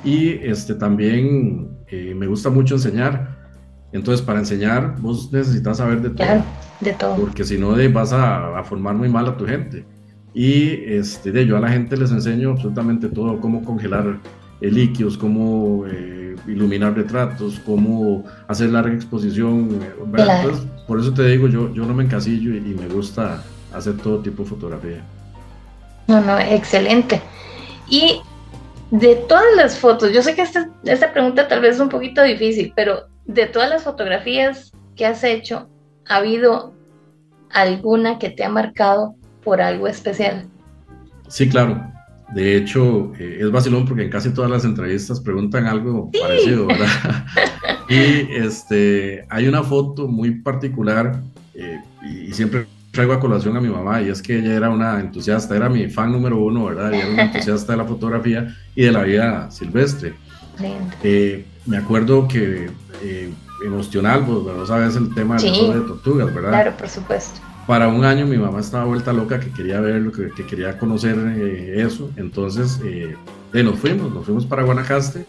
Y 0.04 0.30
este, 0.30 0.74
también 0.74 1.68
eh, 1.88 2.14
me 2.16 2.26
gusta 2.26 2.50
mucho 2.50 2.74
enseñar. 2.74 3.37
Entonces, 3.92 4.24
para 4.24 4.38
enseñar, 4.38 4.96
vos 5.00 5.32
necesitas 5.32 5.78
saber 5.78 6.02
de 6.02 6.10
todo. 6.10 6.44
de 6.80 6.92
todo. 6.92 7.16
Porque 7.16 7.44
si 7.44 7.58
no, 7.58 7.74
vas 7.92 8.12
a, 8.12 8.58
a, 8.58 8.64
formar 8.64 8.94
muy 8.94 9.08
mal 9.08 9.26
a 9.26 9.36
tu 9.36 9.46
gente. 9.46 9.84
Y 10.34 10.84
este, 10.84 11.32
de, 11.32 11.46
yo 11.46 11.56
a 11.56 11.60
la 11.60 11.70
gente 11.70 11.96
les 11.96 12.10
enseño 12.10 12.50
absolutamente 12.50 13.08
todo, 13.08 13.40
cómo 13.40 13.64
congelar 13.64 14.18
líquidos, 14.60 15.16
cómo 15.16 15.84
eh, 15.86 16.36
iluminar 16.46 16.94
retratos, 16.94 17.60
cómo 17.64 18.24
hacer 18.46 18.70
larga 18.70 18.94
exposición. 18.94 19.80
Entonces, 20.00 20.66
por 20.86 21.00
eso 21.00 21.12
te 21.12 21.26
digo, 21.26 21.48
yo, 21.48 21.72
yo 21.72 21.84
no 21.84 21.94
me 21.94 22.04
encasillo 22.04 22.54
y, 22.54 22.60
me 22.60 22.88
gusta 22.88 23.42
hacer 23.72 23.96
todo 23.96 24.20
tipo 24.20 24.42
de 24.42 24.48
fotografía. 24.48 25.04
No, 26.06 26.20
no, 26.20 26.38
excelente. 26.38 27.20
Y 27.88 28.20
de 28.90 29.16
todas 29.28 29.44
las 29.56 29.78
fotos, 29.78 30.12
yo 30.12 30.22
sé 30.22 30.34
que 30.34 30.42
esta, 30.42 30.70
esta 30.84 31.12
pregunta 31.12 31.46
tal 31.48 31.60
vez 31.60 31.76
es 31.76 31.80
un 31.80 31.88
poquito 31.88 32.22
difícil, 32.22 32.72
pero 32.74 33.06
de 33.28 33.46
todas 33.46 33.68
las 33.68 33.84
fotografías 33.84 34.72
que 34.96 35.06
has 35.06 35.22
hecho, 35.22 35.68
¿ha 36.06 36.16
habido 36.16 36.74
alguna 37.50 38.18
que 38.18 38.30
te 38.30 38.42
ha 38.42 38.48
marcado 38.48 39.14
por 39.44 39.60
algo 39.60 39.86
especial? 39.86 40.48
Sí, 41.28 41.48
claro. 41.48 41.80
De 42.34 42.56
hecho, 42.56 43.12
eh, 43.18 43.38
es 43.40 43.50
vacilón 43.50 43.86
porque 43.86 44.02
en 44.02 44.10
casi 44.10 44.30
todas 44.30 44.50
las 44.50 44.64
entrevistas 44.64 45.20
preguntan 45.20 45.66
algo 45.66 46.10
parecido, 46.20 46.66
¿verdad? 46.66 46.88
y 47.88 48.32
este, 48.34 49.26
hay 49.30 49.46
una 49.46 49.62
foto 49.62 50.08
muy 50.08 50.40
particular 50.40 51.20
eh, 51.54 51.80
y, 52.02 52.32
siempre 52.32 52.66
traigo 52.90 53.12
a 53.12 53.20
colación 53.20 53.56
a 53.56 53.60
mi 53.60 53.68
mamá 53.68 54.02
y 54.02 54.08
es 54.08 54.20
que 54.22 54.38
ella 54.38 54.54
era 54.54 54.70
una 54.70 54.98
entusiasta, 55.00 55.54
era 55.54 55.68
mi 55.68 55.88
fan 55.88 56.12
número 56.12 56.38
uno, 56.38 56.66
¿verdad? 56.66 56.92
Y 56.92 56.96
era 56.96 57.10
una 57.10 57.22
entusiasta 57.24 57.72
de 57.72 57.78
la 57.78 57.84
fotografía 57.84 58.56
y 58.74 58.84
de 58.84 58.92
la 58.92 59.02
vida 59.02 59.50
silvestre. 59.50 60.14
Eh, 61.02 61.44
me 61.66 61.76
acuerdo 61.76 62.26
que 62.26 62.68
emocional, 63.64 64.24
pues, 64.26 64.56
no 64.56 64.66
sabes 64.66 64.96
el 64.96 65.14
tema 65.14 65.36
de, 65.36 65.50
de 65.50 65.80
tortugas, 65.80 66.34
¿verdad? 66.34 66.50
Claro, 66.50 66.76
por 66.76 66.88
supuesto 66.88 67.40
para 67.68 67.88
un 67.88 68.02
año 68.02 68.26
mi 68.26 68.38
mamá 68.38 68.60
estaba 68.60 68.86
vuelta 68.86 69.12
loca, 69.12 69.38
que 69.38 69.50
quería 69.50 69.78
ver, 69.78 70.10
que, 70.10 70.30
que 70.30 70.46
quería 70.46 70.78
conocer 70.78 71.18
eh, 71.36 71.82
eso. 71.82 72.10
Entonces 72.16 72.80
eh, 72.82 73.14
nos 73.52 73.78
fuimos, 73.78 74.10
nos 74.10 74.24
fuimos 74.24 74.46
para 74.46 74.62
Guanacaste 74.62 75.26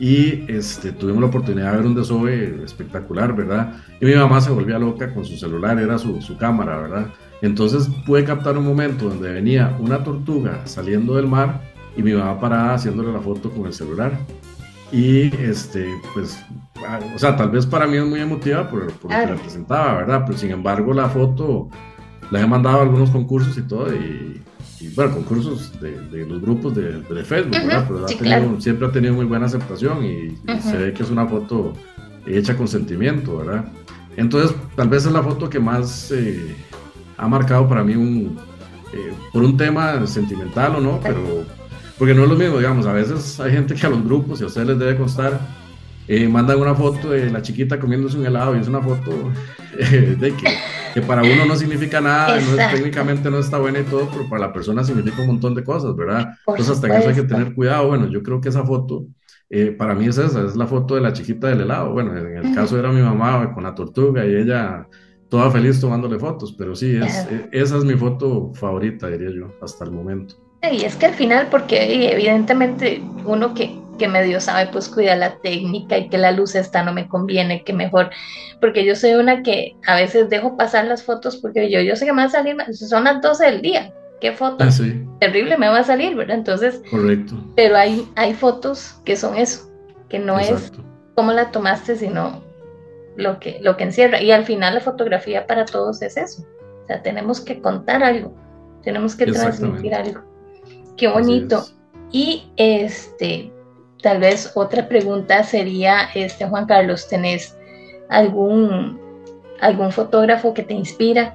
y 0.00 0.44
este, 0.48 0.90
tuvimos 0.90 1.20
la 1.20 1.28
oportunidad 1.28 1.70
de 1.70 1.76
ver 1.76 1.86
un 1.86 1.94
desove 1.94 2.64
espectacular, 2.64 3.36
¿verdad? 3.36 3.74
Y 4.00 4.04
mi 4.04 4.16
mamá 4.16 4.40
se 4.40 4.50
volvía 4.50 4.80
loca 4.80 5.14
con 5.14 5.24
su 5.24 5.36
celular, 5.36 5.78
era 5.78 5.96
su, 5.96 6.20
su 6.20 6.36
cámara, 6.36 6.76
¿verdad? 6.76 7.06
Entonces 7.40 7.88
pude 8.04 8.24
captar 8.24 8.58
un 8.58 8.64
momento 8.64 9.08
donde 9.08 9.30
venía 9.30 9.76
una 9.78 10.02
tortuga 10.02 10.62
saliendo 10.64 11.14
del 11.14 11.28
mar 11.28 11.60
y 11.96 12.02
mi 12.02 12.14
mamá 12.14 12.40
parada 12.40 12.74
haciéndole 12.74 13.12
la 13.12 13.20
foto 13.20 13.48
con 13.48 13.64
el 13.64 13.72
celular. 13.72 14.18
Y 14.92 15.34
este, 15.36 15.88
pues, 16.14 16.38
ah, 16.86 17.00
o 17.14 17.18
sea, 17.18 17.36
tal 17.36 17.50
vez 17.50 17.66
para 17.66 17.86
mí 17.86 17.96
es 17.96 18.04
muy 18.04 18.20
emotiva 18.20 18.68
por, 18.68 18.92
por 18.92 19.10
lo 19.10 19.18
que 19.18 19.26
representaba, 19.26 19.94
¿verdad? 19.94 20.22
Pero 20.26 20.38
sin 20.38 20.50
embargo, 20.52 20.92
la 20.94 21.08
foto 21.08 21.68
la 22.30 22.40
he 22.40 22.46
mandado 22.46 22.78
a 22.78 22.82
algunos 22.82 23.10
concursos 23.10 23.56
y 23.58 23.62
todo, 23.62 23.92
y, 23.92 24.42
bueno, 24.94 25.14
concursos 25.14 25.78
de, 25.80 26.00
de, 26.08 26.26
los 26.26 26.40
grupos 26.40 26.74
de, 26.74 27.00
de 27.02 27.24
Facebook, 27.24 27.52
¿verdad? 27.52 27.86
Pero 28.18 28.60
siempre 28.60 28.86
ha 28.86 28.92
tenido 28.92 29.14
muy 29.14 29.24
buena 29.24 29.46
aceptación 29.46 30.04
y, 30.04 30.36
se 30.60 30.76
ve 30.76 30.92
que 30.92 31.02
es 31.02 31.10
una 31.10 31.26
foto 31.26 31.72
hecha 32.26 32.56
con 32.56 32.68
sentimiento, 32.68 33.38
¿verdad? 33.38 33.64
Entonces, 34.16 34.56
tal 34.76 34.88
vez 34.88 35.04
es 35.04 35.12
la 35.12 35.22
foto 35.22 35.50
que 35.50 35.60
más 35.60 36.10
eh, 36.12 36.54
ha 37.16 37.28
marcado 37.28 37.68
para 37.68 37.84
mí 37.84 37.94
un, 37.94 38.38
eh, 38.92 39.12
por 39.32 39.42
un 39.42 39.56
tema 39.56 40.06
sentimental 40.06 40.76
o 40.76 40.80
no, 40.80 41.00
pero 41.02 41.44
porque 41.98 42.14
no 42.14 42.24
es 42.24 42.28
lo 42.28 42.36
mismo, 42.36 42.58
digamos, 42.58 42.86
a 42.86 42.92
veces 42.92 43.40
hay 43.40 43.52
gente 43.52 43.74
que 43.74 43.86
a 43.86 43.90
los 43.90 44.04
grupos, 44.04 44.40
y 44.40 44.44
a 44.44 44.46
ustedes 44.46 44.66
les 44.66 44.78
debe 44.78 44.96
constar, 44.96 45.40
eh, 46.08 46.28
mandan 46.28 46.60
una 46.60 46.74
foto 46.74 47.10
de 47.10 47.30
la 47.30 47.42
chiquita 47.42 47.80
comiéndose 47.80 48.16
un 48.16 48.26
helado 48.26 48.56
y 48.56 48.60
es 48.60 48.68
una 48.68 48.80
foto 48.80 49.10
eh, 49.76 50.16
de 50.18 50.32
que, 50.36 51.02
para 51.02 51.22
uno 51.22 51.46
no 51.46 51.56
significa 51.56 52.00
nada, 52.00 52.38
técnicamente 52.70 53.28
no 53.30 53.38
está 53.38 53.58
buena 53.58 53.80
y 53.80 53.82
todo, 53.82 54.08
pero 54.10 54.28
para 54.28 54.46
la 54.46 54.52
persona 54.52 54.84
significa 54.84 55.20
un 55.22 55.26
montón 55.26 55.54
de 55.54 55.64
cosas, 55.64 55.96
¿verdad? 55.96 56.34
Entonces 56.46 56.76
hasta 56.76 56.86
en 56.86 56.92
eso 56.94 57.08
hay 57.08 57.14
que 57.14 57.22
tener 57.24 57.54
cuidado. 57.54 57.88
Bueno, 57.88 58.08
yo 58.08 58.22
creo 58.22 58.40
que 58.40 58.50
esa 58.50 58.64
foto, 58.64 59.04
eh, 59.50 59.72
para 59.72 59.94
mí 59.94 60.06
es 60.06 60.16
esa, 60.16 60.46
es 60.46 60.56
la 60.56 60.66
foto 60.66 60.94
de 60.94 61.00
la 61.00 61.12
chiquita 61.12 61.48
del 61.48 61.62
helado. 61.62 61.92
Bueno, 61.92 62.16
en 62.16 62.46
el 62.46 62.54
caso 62.54 62.78
era 62.78 62.90
mi 62.92 63.02
mamá 63.02 63.52
con 63.52 63.64
la 63.64 63.74
tortuga 63.74 64.24
y 64.24 64.36
ella 64.36 64.86
toda 65.28 65.50
feliz 65.50 65.80
tomándole 65.80 66.18
fotos, 66.18 66.54
pero 66.56 66.74
sí, 66.74 66.96
es, 66.96 67.26
esa 67.52 67.76
es 67.76 67.84
mi 67.84 67.94
foto 67.94 68.52
favorita, 68.54 69.08
diría 69.08 69.30
yo, 69.30 69.52
hasta 69.60 69.84
el 69.84 69.90
momento. 69.90 70.45
Y 70.62 70.84
es 70.84 70.96
que 70.96 71.06
al 71.06 71.14
final, 71.14 71.48
porque 71.50 72.10
evidentemente 72.12 73.02
uno 73.24 73.54
que, 73.54 73.78
que 73.98 74.08
medio 74.08 74.40
sabe, 74.40 74.68
pues 74.72 74.88
cuida 74.88 75.14
la 75.16 75.36
técnica 75.38 75.96
y 75.98 76.08
que 76.08 76.18
la 76.18 76.32
luz 76.32 76.54
esta 76.54 76.82
no 76.82 76.92
me 76.92 77.08
conviene, 77.08 77.62
que 77.62 77.72
mejor, 77.72 78.10
porque 78.60 78.84
yo 78.84 78.96
soy 78.96 79.14
una 79.14 79.42
que 79.42 79.76
a 79.86 79.94
veces 79.94 80.28
dejo 80.28 80.56
pasar 80.56 80.86
las 80.86 81.02
fotos 81.02 81.36
porque 81.36 81.70
yo, 81.70 81.80
yo 81.80 81.94
sé 81.96 82.04
que 82.04 82.12
me 82.12 82.22
va 82.22 82.28
a 82.28 82.30
salir, 82.30 82.56
son 82.72 83.04
las 83.04 83.22
12 83.22 83.44
del 83.44 83.62
día, 83.62 83.94
¿qué 84.20 84.32
foto? 84.32 84.64
Ah, 84.64 84.70
terrible 85.20 85.56
me 85.56 85.68
va 85.68 85.78
a 85.78 85.84
salir, 85.84 86.14
¿verdad? 86.16 86.36
Entonces, 86.36 86.82
correcto. 86.90 87.34
Pero 87.54 87.76
hay, 87.76 88.08
hay 88.16 88.34
fotos 88.34 89.00
que 89.04 89.16
son 89.16 89.36
eso, 89.36 89.70
que 90.08 90.18
no 90.18 90.38
es 90.38 90.72
cómo 91.14 91.32
la 91.32 91.50
tomaste, 91.50 91.96
sino 91.96 92.42
lo 93.16 93.38
que, 93.40 93.58
lo 93.62 93.76
que 93.76 93.84
encierra. 93.84 94.20
Y 94.20 94.30
al 94.32 94.44
final 94.44 94.74
la 94.74 94.80
fotografía 94.80 95.46
para 95.46 95.64
todos 95.64 96.02
es 96.02 96.16
eso. 96.16 96.42
O 96.84 96.86
sea, 96.86 97.02
tenemos 97.02 97.40
que 97.40 97.60
contar 97.60 98.02
algo, 98.02 98.34
tenemos 98.82 99.16
que 99.16 99.26
transmitir 99.26 99.94
algo. 99.94 100.35
Qué 100.96 101.08
bonito. 101.08 101.66
Y 102.10 102.50
este, 102.56 103.52
tal 104.02 104.20
vez 104.20 104.52
otra 104.54 104.88
pregunta 104.88 105.42
sería, 105.42 106.08
este, 106.14 106.46
Juan 106.46 106.66
Carlos, 106.66 107.08
¿tenés 107.08 107.56
algún, 108.08 108.98
algún 109.60 109.92
fotógrafo 109.92 110.54
que 110.54 110.62
te 110.62 110.74
inspira? 110.74 111.34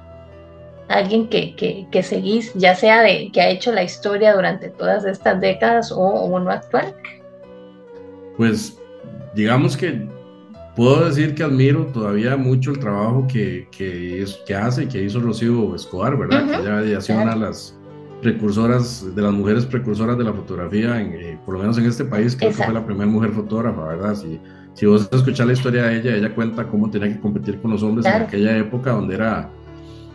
Alguien 0.88 1.28
que, 1.28 1.54
que, 1.90 2.02
seguís, 2.02 2.52
ya 2.54 2.74
sea 2.74 3.02
de 3.02 3.30
que 3.32 3.40
ha 3.40 3.48
hecho 3.50 3.72
la 3.72 3.82
historia 3.82 4.34
durante 4.34 4.68
todas 4.68 5.04
estas 5.04 5.40
décadas 5.40 5.92
o, 5.92 6.24
uno 6.24 6.50
actual? 6.50 6.94
Pues 8.36 8.78
digamos 9.34 9.76
que 9.76 10.06
puedo 10.74 11.04
decir 11.06 11.34
que 11.34 11.44
admiro 11.44 11.86
todavía 11.86 12.36
mucho 12.36 12.72
el 12.72 12.78
trabajo 12.80 13.26
que, 13.26 13.68
que, 13.70 14.24
que 14.44 14.54
hace 14.54 14.84
y 14.84 14.86
que 14.88 15.02
hizo 15.02 15.20
Rocío 15.20 15.74
Escobar, 15.74 16.16
¿verdad? 16.16 16.46
que 16.46 16.90
ella 16.90 17.22
una 17.22 17.34
de 17.34 17.40
las 17.40 17.78
precursoras, 18.22 19.14
de 19.14 19.20
las 19.20 19.32
mujeres 19.32 19.66
precursoras 19.66 20.16
de 20.16 20.24
la 20.24 20.32
fotografía, 20.32 21.00
en, 21.00 21.12
eh, 21.12 21.38
por 21.44 21.54
lo 21.54 21.60
menos 21.60 21.76
en 21.78 21.86
este 21.86 22.04
país, 22.04 22.36
creo 22.36 22.50
que 22.50 22.64
fue 22.64 22.72
la 22.72 22.84
primera 22.84 23.10
mujer 23.10 23.30
fotógrafa, 23.32 23.84
¿verdad? 23.88 24.14
Si, 24.14 24.40
si 24.74 24.86
vos 24.86 25.08
escuchás 25.12 25.46
la 25.46 25.52
historia 25.52 25.84
de 25.84 25.98
ella, 25.98 26.16
ella 26.16 26.34
cuenta 26.34 26.66
cómo 26.66 26.88
tenía 26.90 27.08
que 27.08 27.20
competir 27.20 27.60
con 27.60 27.72
los 27.72 27.82
hombres 27.82 28.06
en 28.06 28.22
aquella 28.22 28.56
época 28.56 28.92
donde 28.92 29.16
era 29.16 29.50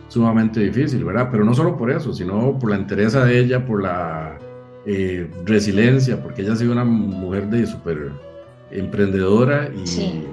sumamente 0.08 0.60
difícil, 0.60 1.04
¿verdad? 1.04 1.28
Pero 1.30 1.44
no 1.44 1.54
solo 1.54 1.76
por 1.76 1.90
eso, 1.90 2.12
sino 2.12 2.58
por 2.58 2.70
la 2.70 2.76
entereza 2.76 3.24
de 3.24 3.38
ella, 3.38 3.64
por 3.64 3.82
la 3.82 4.38
eh, 4.86 5.30
resiliencia, 5.44 6.20
porque 6.22 6.42
ella 6.42 6.54
ha 6.54 6.56
sido 6.56 6.72
una 6.72 6.84
mujer 6.84 7.48
de 7.48 7.66
súper 7.66 8.10
emprendedora 8.70 9.68
y 9.68 10.24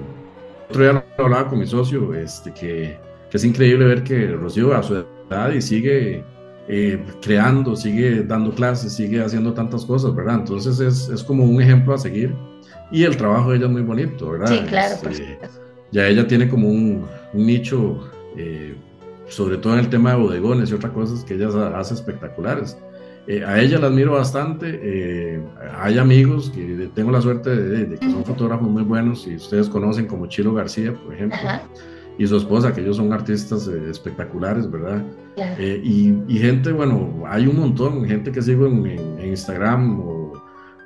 otro 0.68 0.82
día 0.82 0.92
lo 0.92 1.24
hablaba 1.24 1.48
con 1.48 1.58
mi 1.58 1.66
socio, 1.66 2.14
este, 2.14 2.52
que, 2.52 2.98
que 3.30 3.36
es 3.36 3.44
increíble 3.44 3.84
ver 3.84 4.02
que 4.02 4.28
Rocío 4.28 4.74
a 4.74 4.82
su 4.82 5.04
edad 5.30 5.52
y 5.52 5.60
sigue 5.60 6.24
eh, 6.68 7.00
creando, 7.22 7.76
sigue 7.76 8.24
dando 8.24 8.52
clases, 8.52 8.92
sigue 8.92 9.22
haciendo 9.22 9.52
tantas 9.52 9.84
cosas, 9.84 10.14
¿verdad? 10.14 10.36
Entonces 10.36 10.80
es, 10.80 11.08
es, 11.08 11.22
como 11.22 11.44
un 11.44 11.62
ejemplo 11.62 11.94
a 11.94 11.98
seguir. 11.98 12.34
Y 12.90 13.04
el 13.04 13.16
trabajo 13.16 13.50
de 13.50 13.58
ella 13.58 13.66
es 13.66 13.72
muy 13.72 13.82
bonito, 13.82 14.30
¿verdad? 14.30 14.48
Sí, 14.48 14.60
claro, 14.68 14.94
este, 15.08 15.38
Ya 15.92 16.08
ella 16.08 16.26
tiene 16.26 16.48
como 16.48 16.68
un, 16.68 17.06
nicho, 17.32 18.10
eh, 18.36 18.74
sobre 19.28 19.58
todo 19.58 19.74
en 19.74 19.80
el 19.80 19.88
tema 19.88 20.10
de 20.10 20.16
bodegones 20.16 20.70
y 20.70 20.74
otras 20.74 20.92
cosas 20.92 21.24
que 21.24 21.34
ella 21.34 21.48
hace 21.78 21.94
espectaculares. 21.94 22.76
Eh, 23.28 23.44
a 23.44 23.60
ella 23.60 23.78
la 23.78 23.88
admiro 23.88 24.12
bastante. 24.12 25.40
hay 25.80 25.98
amigos 25.98 26.50
que 26.50 26.90
tengo 26.94 27.10
la 27.10 27.20
suerte 27.20 27.54
de, 27.54 27.96
que 27.96 28.10
son 28.10 28.24
fotógrafos 28.24 28.68
muy 28.68 28.82
buenos 28.82 29.26
y 29.26 29.36
ustedes 29.36 29.68
conocen 29.68 30.06
como 30.06 30.26
Chilo 30.26 30.54
García, 30.54 30.94
por 30.94 31.14
ejemplo 31.14 31.38
y 32.18 32.26
su 32.26 32.36
esposa, 32.36 32.72
que 32.72 32.80
ellos 32.80 32.96
son 32.96 33.12
artistas 33.12 33.68
eh, 33.68 33.90
espectaculares, 33.90 34.70
¿verdad? 34.70 35.04
Eh, 35.36 35.80
y, 35.84 36.38
gente, 36.38 36.72
bueno, 36.72 37.24
hay 37.26 37.46
un 37.46 37.58
montón, 37.58 38.04
gente 38.06 38.32
que 38.32 38.40
sigo 38.40 38.66
en, 38.66 39.18
Instagram 39.22 40.00
o, 40.00 40.32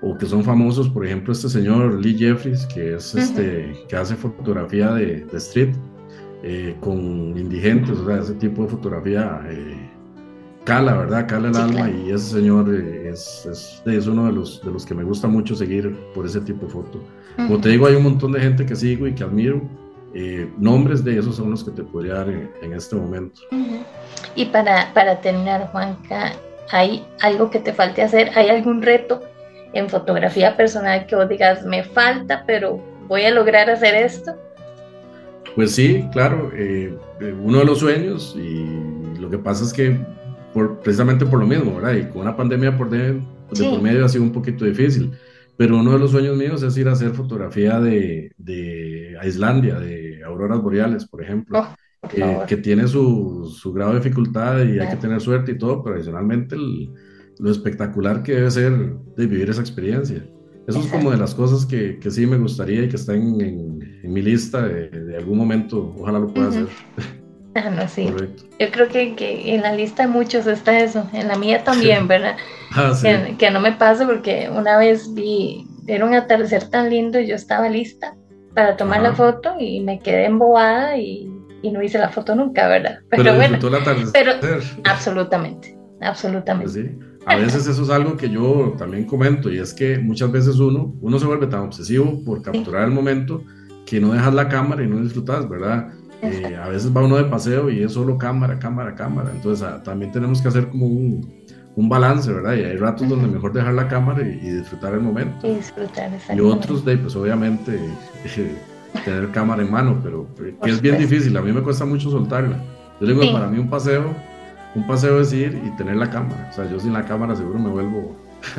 o, 0.02 0.18
que 0.18 0.26
son 0.26 0.42
famosos, 0.42 0.88
por 0.88 1.06
ejemplo, 1.06 1.32
este 1.32 1.48
señor 1.48 2.00
Lee 2.00 2.16
Jeffries, 2.18 2.66
que 2.66 2.94
es 2.94 3.14
este, 3.14 3.72
que 3.88 3.96
hace 3.96 4.16
fotografía 4.16 4.92
de, 4.92 5.24
de 5.24 5.38
street 5.38 5.74
eh, 6.42 6.74
con 6.80 6.98
indigentes, 7.36 7.98
o 7.98 8.06
sea, 8.06 8.18
ese 8.18 8.34
tipo 8.34 8.62
de 8.62 8.68
fotografía 8.68 9.40
cala, 10.64 10.96
¿verdad? 10.96 11.26
Cala 11.28 11.48
el 11.48 11.56
alma 11.56 11.90
y 11.90 12.10
ese 12.10 12.34
señor 12.34 12.72
es, 12.74 13.46
es, 13.46 13.82
es, 13.86 14.06
uno 14.06 14.26
de 14.26 14.32
los, 14.32 14.62
de 14.64 14.70
los 14.70 14.84
que 14.84 14.94
me 14.94 15.04
gusta 15.04 15.28
mucho 15.28 15.54
seguir 15.54 15.96
por 16.14 16.26
ese 16.26 16.40
tipo 16.40 16.66
de 16.66 16.72
foto. 16.72 17.00
Como 17.36 17.60
te 17.60 17.70
digo, 17.70 17.86
hay 17.86 17.94
un 17.94 18.02
montón 18.02 18.32
de 18.32 18.40
gente 18.40 18.66
que 18.66 18.76
sigo 18.76 19.06
y 19.06 19.14
que 19.14 19.24
admiro 19.24 19.62
eh, 20.14 20.50
nombres 20.58 21.04
de 21.04 21.18
esos 21.18 21.36
son 21.36 21.50
los 21.50 21.62
que 21.62 21.70
te 21.70 21.82
podría 21.82 22.14
dar 22.14 22.28
en, 22.28 22.72
este 22.72 22.96
momento. 22.96 23.42
Y 24.34 24.46
para, 24.46 24.92
para 24.92 25.20
terminar, 25.20 25.68
Juanca, 25.70 26.32
¿hay 26.70 27.06
algo 27.20 27.50
que 27.50 27.58
te 27.60 27.72
falte 27.72 28.02
hacer? 28.02 28.30
¿Hay 28.34 28.48
algún 28.48 28.82
reto 28.82 29.22
en 29.72 29.88
fotografía 29.88 30.56
personal 30.56 31.06
que 31.06 31.16
vos 31.16 31.28
digas, 31.28 31.64
me 31.64 31.84
falta, 31.84 32.44
pero 32.46 32.80
voy 33.08 33.22
a 33.22 33.30
lograr 33.30 33.70
hacer 33.70 33.94
esto? 33.94 34.34
Pues 35.54 35.74
sí, 35.74 36.06
claro, 36.12 36.50
eh, 36.54 36.94
eh, 37.20 37.34
uno 37.42 37.58
de 37.58 37.64
los 37.64 37.80
sueños 37.80 38.36
y 38.36 39.18
lo 39.18 39.30
que 39.30 39.38
pasa 39.38 39.64
es 39.64 39.72
que 39.72 39.98
por, 40.54 40.78
precisamente 40.80 41.26
por 41.26 41.40
lo 41.40 41.46
mismo, 41.46 41.76
¿verdad? 41.76 41.94
Y 41.94 42.04
con 42.10 42.22
una 42.22 42.36
pandemia 42.36 42.76
por 42.76 42.90
de, 42.90 43.20
por 43.48 43.82
medio 43.82 44.04
ha 44.04 44.08
sido 44.08 44.24
un 44.24 44.32
poquito 44.32 44.64
difícil, 44.64 45.12
pero 45.60 45.76
uno 45.76 45.92
de 45.92 45.98
los 45.98 46.12
sueños 46.12 46.38
míos 46.38 46.62
es 46.62 46.74
ir 46.78 46.88
a 46.88 46.92
hacer 46.92 47.10
fotografía 47.10 47.78
de, 47.80 48.32
de 48.38 49.18
Islandia, 49.22 49.78
de 49.78 50.24
auroras 50.24 50.62
boreales, 50.62 51.04
por 51.04 51.22
ejemplo. 51.22 51.58
Oh, 51.60 52.46
que 52.46 52.56
tiene 52.56 52.88
su, 52.88 53.54
su, 53.54 53.70
grado 53.70 53.92
de 53.92 53.98
dificultad 53.98 54.64
y 54.64 54.78
hay 54.78 54.88
que 54.88 54.96
tener 54.96 55.20
suerte 55.20 55.52
y 55.52 55.58
todo, 55.58 55.82
pero 55.82 55.96
adicionalmente 55.96 56.56
lo 56.56 57.50
espectacular 57.50 58.22
que 58.22 58.36
debe 58.36 58.50
ser 58.50 58.72
de 59.18 59.26
vivir 59.26 59.50
esa 59.50 59.60
experiencia. 59.60 60.26
Eso 60.66 60.80
es 60.80 60.86
como 60.86 61.10
de 61.10 61.18
las 61.18 61.34
cosas 61.34 61.66
que, 61.66 61.98
que, 61.98 62.10
sí 62.10 62.26
me 62.26 62.38
gustaría 62.38 62.84
y 62.84 62.88
que 62.88 62.96
están 62.96 63.38
en, 63.38 63.82
en, 64.02 64.12
mi 64.14 64.22
lista 64.22 64.66
de, 64.66 65.14
algún 65.14 65.36
momento. 65.36 65.94
Ojalá 65.98 66.20
lo 66.20 66.32
pueda 66.32 66.48
hacer. 66.48 66.68
Ah, 67.54 67.70
no, 67.70 67.88
sí. 67.88 68.12
Yo 68.58 68.70
creo 68.70 68.88
que, 68.88 69.14
que, 69.16 69.54
en 69.54 69.62
la 69.62 69.74
lista 69.74 70.04
de 70.04 70.08
muchos 70.08 70.46
está 70.46 70.78
eso. 70.78 71.08
En 71.12 71.28
la 71.28 71.36
mía 71.36 71.64
también, 71.64 72.08
¿verdad? 72.08 72.36
Ah, 72.72 72.94
sí. 72.94 73.08
que, 73.36 73.50
no 73.50 73.58
me 73.58 73.72
pase 73.72 74.06
porque 74.06 74.48
una 74.48 74.78
vez 74.78 75.12
vi, 75.12 75.66
era 75.88 76.04
un 76.04 76.14
atardecer 76.14 76.70
tan 76.70 76.88
lindo 76.88 77.18
y 77.18 77.26
yo 77.26 77.34
estaba 77.34 77.68
lista 77.68 78.14
para 78.54 78.76
tomar 78.76 79.02
la 79.02 79.12
foto 79.12 79.56
y 79.58 79.80
me 79.80 79.98
quedé 79.98 80.26
embobada 80.26 80.96
y, 80.96 81.28
y, 81.62 81.72
no 81.72 81.82
hice 81.82 81.98
la 81.98 82.10
foto 82.10 82.36
nunca, 82.36 82.68
¿verdad? 82.68 83.00
Pero, 83.10 83.34
bueno, 83.34 83.56
el 83.56 83.74
atardecer. 83.74 84.12
Pero 84.40 84.60
absolutamente, 84.84 85.76
absolutamente. 86.00 86.72
Pues 86.72 86.86
sí. 86.86 86.98
A 87.26 87.34
veces 87.34 87.66
eso 87.66 87.82
es 87.82 87.90
algo 87.90 88.16
que 88.16 88.30
yo 88.30 88.76
también 88.78 89.04
comento 89.04 89.50
y 89.50 89.58
es 89.58 89.74
que 89.74 89.98
muchas 89.98 90.30
veces 90.30 90.60
uno, 90.60 90.94
uno 91.00 91.18
se 91.18 91.26
vuelve 91.26 91.48
tan 91.48 91.62
obsesivo 91.62 92.22
por 92.24 92.40
capturar 92.40 92.84
el 92.84 92.92
momento 92.92 93.42
que 93.84 94.00
no 94.00 94.12
dejas 94.12 94.32
la 94.32 94.48
cámara 94.48 94.84
y 94.84 94.86
no 94.86 95.00
disfrutas, 95.00 95.48
¿verdad? 95.48 95.88
Eh, 96.22 96.56
a 96.56 96.68
veces 96.68 96.94
va 96.94 97.04
uno 97.04 97.16
de 97.16 97.24
paseo 97.24 97.70
y 97.70 97.82
es 97.82 97.92
solo 97.92 98.18
cámara, 98.18 98.58
cámara, 98.58 98.94
cámara. 98.94 99.30
Entonces 99.34 99.66
ah, 99.66 99.82
también 99.82 100.12
tenemos 100.12 100.40
que 100.42 100.48
hacer 100.48 100.68
como 100.68 100.86
un, 100.86 101.44
un, 101.76 101.88
balance, 101.88 102.32
¿verdad? 102.32 102.54
Y 102.54 102.64
hay 102.64 102.76
ratos 102.76 103.08
donde 103.08 103.26
mejor 103.26 103.52
dejar 103.52 103.74
la 103.74 103.88
cámara 103.88 104.22
y, 104.22 104.38
disfrutar 104.38 104.94
el 104.94 105.00
momento. 105.00 105.46
Y 105.46 105.54
disfrutar, 105.56 106.10
Y 106.34 106.40
otros, 106.40 106.84
de, 106.84 106.98
pues 106.98 107.16
obviamente 107.16 107.78
tener 109.04 109.30
cámara 109.30 109.62
en 109.62 109.70
mano, 109.70 109.98
pero 110.02 110.26
eh, 110.44 110.54
que 110.62 110.70
es 110.70 110.80
bien 110.80 110.98
difícil. 110.98 111.36
A 111.36 111.42
mí 111.42 111.52
me 111.52 111.62
cuesta 111.62 111.84
mucho 111.84 112.10
soltarla. 112.10 112.62
Yo 113.00 113.06
digo, 113.06 113.22
para 113.32 113.46
mí 113.46 113.58
un 113.58 113.70
paseo 113.70 114.14
un 114.74 114.86
paseo 114.86 115.20
es 115.20 115.32
ir 115.32 115.60
y 115.64 115.70
tener 115.76 115.96
la 115.96 116.10
cámara. 116.10 116.48
O 116.50 116.54
sea, 116.54 116.70
yo 116.70 116.78
sin 116.78 116.92
la 116.92 117.04
cámara 117.04 117.34
seguro 117.34 117.58
me 117.58 117.70
vuelvo, 117.70 118.16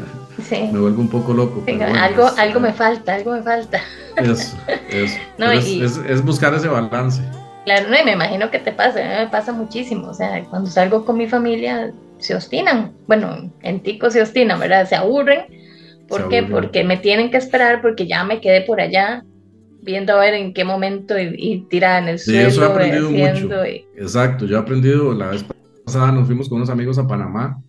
me 0.52 0.80
vuelvo 0.80 1.02
un 1.02 1.10
poco 1.10 1.34
loco. 1.34 1.64
algo, 1.68 2.28
algo 2.38 2.60
me 2.60 2.74
falta, 2.74 3.16
algo 3.16 3.32
me 3.34 3.42
falta. 3.42 3.80
Eso, 4.18 4.58
eso. 4.90 5.18
es, 6.08 6.22
buscar 6.24 6.54
ese 6.54 6.68
balance. 6.68 7.22
Claro, 7.66 7.90
no, 7.90 8.00
y 8.00 8.04
me 8.04 8.14
imagino 8.14 8.50
que 8.50 8.60
te 8.60 8.72
pasa, 8.72 9.00
me 9.00 9.28
pasa 9.28 9.54
muchísimo. 9.54 10.08
O 10.08 10.14
sea, 10.14 10.44
cuando 10.46 10.70
salgo 10.70 11.06
con 11.06 11.18
mi 11.18 11.28
familia 11.28 11.94
se 12.18 12.36
obstinan. 12.36 12.94
Bueno, 13.08 13.52
en 13.62 13.82
Tico 13.82 14.10
se 14.10 14.22
obstinan, 14.22 14.60
¿verdad? 14.60 14.88
Se 14.88 14.96
aburren. 14.96 15.46
¿Por 16.08 16.28
qué? 16.28 16.44
Porque 16.44 16.84
me 16.84 16.98
tienen 16.98 17.32
que 17.32 17.38
esperar 17.38 17.82
porque 17.82 18.06
ya 18.06 18.24
me 18.24 18.42
quedé 18.42 18.62
por 18.62 18.82
allá 18.82 19.24
viendo 19.82 20.14
a 20.14 20.20
ver 20.20 20.34
en 20.34 20.54
qué 20.54 20.64
momento 20.64 21.16
y, 21.18 21.66
tirar 21.70 22.04
en 22.04 22.10
el 22.10 22.20
suelo. 22.20 22.48
Eso 22.48 22.64
he 22.64 22.68
aprendido 22.68 23.10
mucho. 23.10 23.64
Exacto, 23.96 24.46
yo 24.46 24.58
he 24.58 24.60
aprendido 24.60 25.14
la 25.14 25.30
vez 25.30 25.46
nos 25.86 26.26
fuimos 26.26 26.48
con 26.48 26.58
unos 26.58 26.70
amigos 26.70 26.98
a 26.98 27.08
Panamá 27.08 27.62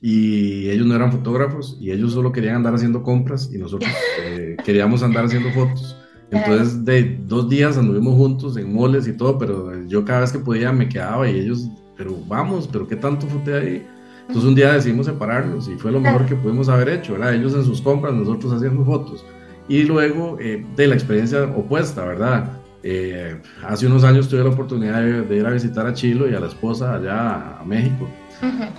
y 0.00 0.68
ellos 0.68 0.86
no 0.86 0.94
eran 0.94 1.12
fotógrafos 1.12 1.78
y 1.80 1.90
ellos 1.90 2.12
solo 2.12 2.32
querían 2.32 2.56
andar 2.56 2.74
haciendo 2.74 3.02
compras 3.02 3.50
y 3.52 3.58
nosotros 3.58 3.90
eh, 4.24 4.56
queríamos 4.64 5.02
andar 5.02 5.24
haciendo 5.24 5.50
fotos. 5.50 5.96
Entonces, 6.32 6.84
de 6.84 7.18
dos 7.26 7.48
días 7.48 7.76
anduvimos 7.76 8.16
juntos 8.16 8.56
en 8.56 8.72
moles 8.72 9.06
y 9.06 9.12
todo, 9.12 9.38
pero 9.38 9.84
yo 9.86 10.04
cada 10.04 10.20
vez 10.20 10.32
que 10.32 10.38
podía 10.38 10.72
me 10.72 10.88
quedaba 10.88 11.28
y 11.28 11.38
ellos, 11.38 11.68
pero 11.96 12.16
vamos, 12.26 12.68
pero 12.72 12.88
qué 12.88 12.96
tanto 12.96 13.26
foté 13.26 13.54
ahí. 13.54 13.86
Entonces, 14.22 14.44
un 14.44 14.54
día 14.54 14.72
decidimos 14.72 15.06
separarnos 15.06 15.68
y 15.68 15.74
fue 15.74 15.92
lo 15.92 16.00
mejor 16.00 16.24
que 16.24 16.34
pudimos 16.34 16.68
haber 16.68 16.88
hecho, 16.88 17.12
¿verdad? 17.12 17.34
Ellos 17.34 17.54
en 17.54 17.64
sus 17.64 17.82
compras, 17.82 18.14
nosotros 18.14 18.52
haciendo 18.52 18.84
fotos. 18.84 19.24
Y 19.68 19.82
luego, 19.82 20.38
eh, 20.40 20.64
de 20.74 20.86
la 20.86 20.94
experiencia 20.94 21.44
opuesta, 21.44 22.04
¿verdad? 22.04 22.62
Eh, 22.84 23.40
hace 23.64 23.86
unos 23.86 24.02
años 24.02 24.28
tuve 24.28 24.42
la 24.42 24.50
oportunidad 24.50 25.00
de, 25.02 25.36
ir 25.36 25.46
a 25.46 25.50
visitar 25.50 25.86
a 25.86 25.94
Chilo 25.94 26.28
y 26.28 26.34
a 26.34 26.40
la 26.40 26.48
esposa 26.48 26.94
allá 26.94 27.58
a 27.60 27.64
México. 27.64 28.08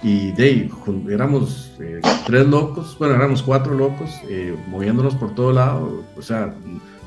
Y 0.02 0.34
de 0.34 0.70
éramos 1.10 1.72
eh, 1.80 2.02
tres 2.26 2.46
locos, 2.48 2.98
bueno, 3.00 3.16
éramos 3.16 3.42
cuatro 3.42 3.74
locos, 3.74 4.10
eh, 4.28 4.54
moviéndonos 4.68 5.16
por 5.16 5.34
todo 5.36 5.54
lado. 5.54 6.04
O 6.18 6.22
sea, 6.22 6.54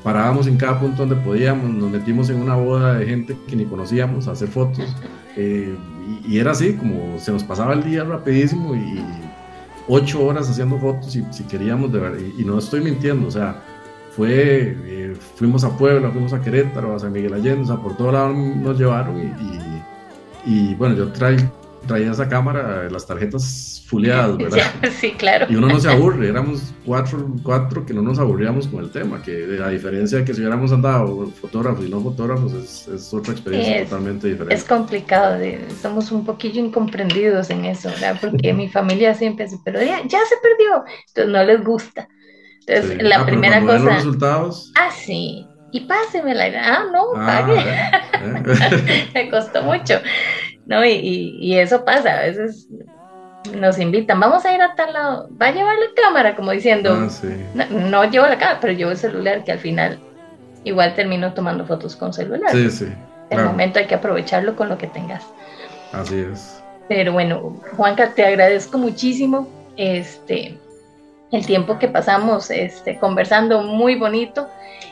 parábamos 0.03 0.47
en 0.47 0.57
cada 0.57 0.79
punto 0.79 1.05
donde 1.05 1.15
podíamos, 1.15 1.69
nos 1.69 1.89
metimos 1.89 2.29
en 2.29 2.41
una 2.41 2.55
boda 2.55 2.95
de 2.95 3.05
gente 3.05 3.37
que 3.47 3.55
ni 3.55 3.65
conocíamos 3.65 4.27
a 4.27 4.31
hacer 4.31 4.47
fotos. 4.47 4.95
Y, 6.25 6.39
era 6.39 6.51
así, 6.51 6.73
como 6.73 7.19
se 7.19 7.33
nos 7.33 7.43
pasaba 7.43 7.73
el 7.73 7.83
día 7.83 8.03
rapidísimo 8.05 8.73
y 8.73 9.03
ocho 9.89 10.25
horas 10.25 10.49
haciendo 10.49 10.79
fotos 10.79 11.11
si, 11.11 11.23
si 11.31 11.43
queríamos 11.43 11.91
de 11.91 11.99
ver. 11.99 12.19
Y, 12.19 12.41
y 12.41 12.45
no 12.45 12.57
estoy 12.57 12.79
mintiendo, 12.81 13.27
o 13.27 13.31
sea, 13.31 13.61
fue, 14.17 14.75
eh, 14.83 15.15
fuimos 15.35 15.63
a 15.63 15.77
Puebla, 15.77 16.09
fuimos 16.09 16.33
a 16.33 16.41
Querétaro, 16.41 16.95
a 16.95 16.99
San 16.99 17.11
Miguel 17.11 17.35
Allende, 17.35 17.61
o 17.61 17.67
sea, 17.67 17.75
por 17.75 17.95
todo 17.95 18.11
lado 18.11 18.33
nos 18.33 18.79
llevaron 18.79 19.15
y, 19.19 20.71
y, 20.71 20.73
bueno, 20.73 20.95
yo 20.95 21.13
traía 21.87 22.11
esa 22.11 22.27
cámara, 22.27 22.89
las 22.89 23.07
tarjetas 23.07 23.83
fuleadas, 23.87 24.37
¿verdad? 24.37 24.71
sí, 24.99 25.11
claro. 25.11 25.47
Y 25.49 25.55
uno 25.55 25.67
no 25.67 25.79
se 25.79 25.89
aburre, 25.89 26.27
éramos 26.27 26.73
cuatro, 26.85 27.27
cuatro 27.43 27.85
que 27.85 27.93
no 27.93 28.01
nos 28.01 28.19
aburríamos 28.19 28.67
con 28.67 28.83
el 28.83 28.91
tema, 28.91 29.21
que 29.21 29.59
a 29.63 29.69
diferencia 29.69 30.19
de 30.19 30.25
que 30.25 30.33
si 30.33 30.41
hubiéramos 30.41 30.71
andado 30.71 31.27
fotógrafos 31.41 31.85
y 31.85 31.89
no 31.89 32.01
fotógrafos, 32.01 32.53
es, 32.53 32.87
es 32.87 33.13
otra 33.13 33.33
experiencia 33.33 33.85
totalmente 33.85 34.27
diferente. 34.27 34.53
Es 34.53 34.63
complicado, 34.63 35.39
somos 35.81 36.11
un 36.11 36.25
poquillo 36.25 36.63
incomprendidos 36.63 37.49
en 37.49 37.65
eso, 37.65 37.89
¿verdad? 37.89 38.17
Porque 38.19 38.53
mi 38.53 38.67
familia 38.77 39.13
siempre 39.13 39.45
dice, 39.45 39.57
pero 39.63 39.79
ya, 39.81 40.01
ya 40.05 40.19
se 40.25 40.35
perdió, 40.41 40.83
entonces 41.07 41.33
no 41.33 41.43
les 41.43 41.63
gusta. 41.63 42.07
Entonces, 42.67 43.01
la 43.01 43.21
ah, 43.21 43.25
primera 43.25 43.61
cosa. 43.61 43.79
Los 43.79 43.95
resultados? 43.95 44.71
Ah, 44.75 44.91
sí. 44.91 45.47
Y 45.71 45.81
pásemela. 45.81 46.45
Ah, 46.61 46.85
no, 46.91 47.13
ah, 47.15 47.45
pague. 47.45 47.59
Eh. 47.59 49.11
Me 49.13 49.29
costó 49.29 49.63
mucho. 49.63 49.95
¿No? 50.67 50.85
Y, 50.85 51.37
y, 51.39 51.57
eso 51.57 51.83
pasa. 51.85 52.19
A 52.19 52.21
veces 52.23 52.67
nos 53.53 53.79
invitan, 53.79 54.19
vamos 54.19 54.45
a 54.45 54.53
ir 54.53 54.61
a 54.61 54.75
tal 54.75 54.93
lado. 54.93 55.29
Va 55.41 55.47
a 55.47 55.51
llevar 55.51 55.75
la 55.75 56.01
cámara, 56.01 56.35
como 56.35 56.51
diciendo. 56.51 56.93
Ah, 56.93 57.09
sí. 57.09 57.29
no, 57.69 58.03
llevo 58.09 58.27
la 58.27 58.37
cámara, 58.37 58.59
pero 58.61 58.73
llevo 58.73 58.91
el 58.91 58.97
celular, 58.97 59.43
que 59.43 59.53
al 59.53 59.59
final 59.59 59.99
igual 60.63 60.93
termino 60.95 61.33
tomando 61.33 61.65
fotos 61.65 61.95
con 61.95 62.13
celular. 62.13 62.51
Sí, 62.51 62.69
sí. 62.69 62.87
El 63.29 63.43
momento 63.43 63.79
hay 63.79 63.87
que 63.87 63.95
aprovecharlo 63.95 64.55
con 64.55 64.69
lo 64.69 64.77
que 64.77 64.87
tengas. 64.87 65.25
Así 65.91 66.19
es. 66.19 66.61
Pero 66.87 67.11
bueno, 67.11 67.59
Juanca, 67.75 68.13
te 68.13 68.25
agradezco 68.25 68.77
muchísimo. 68.77 69.47
Este, 69.75 70.57
el 71.31 71.45
tiempo 71.45 71.77
que 71.77 71.87
pasamos 71.87 72.49
este, 72.51 72.97
conversando 72.99 73.61
muy 73.61 73.95
bonito 73.95 74.47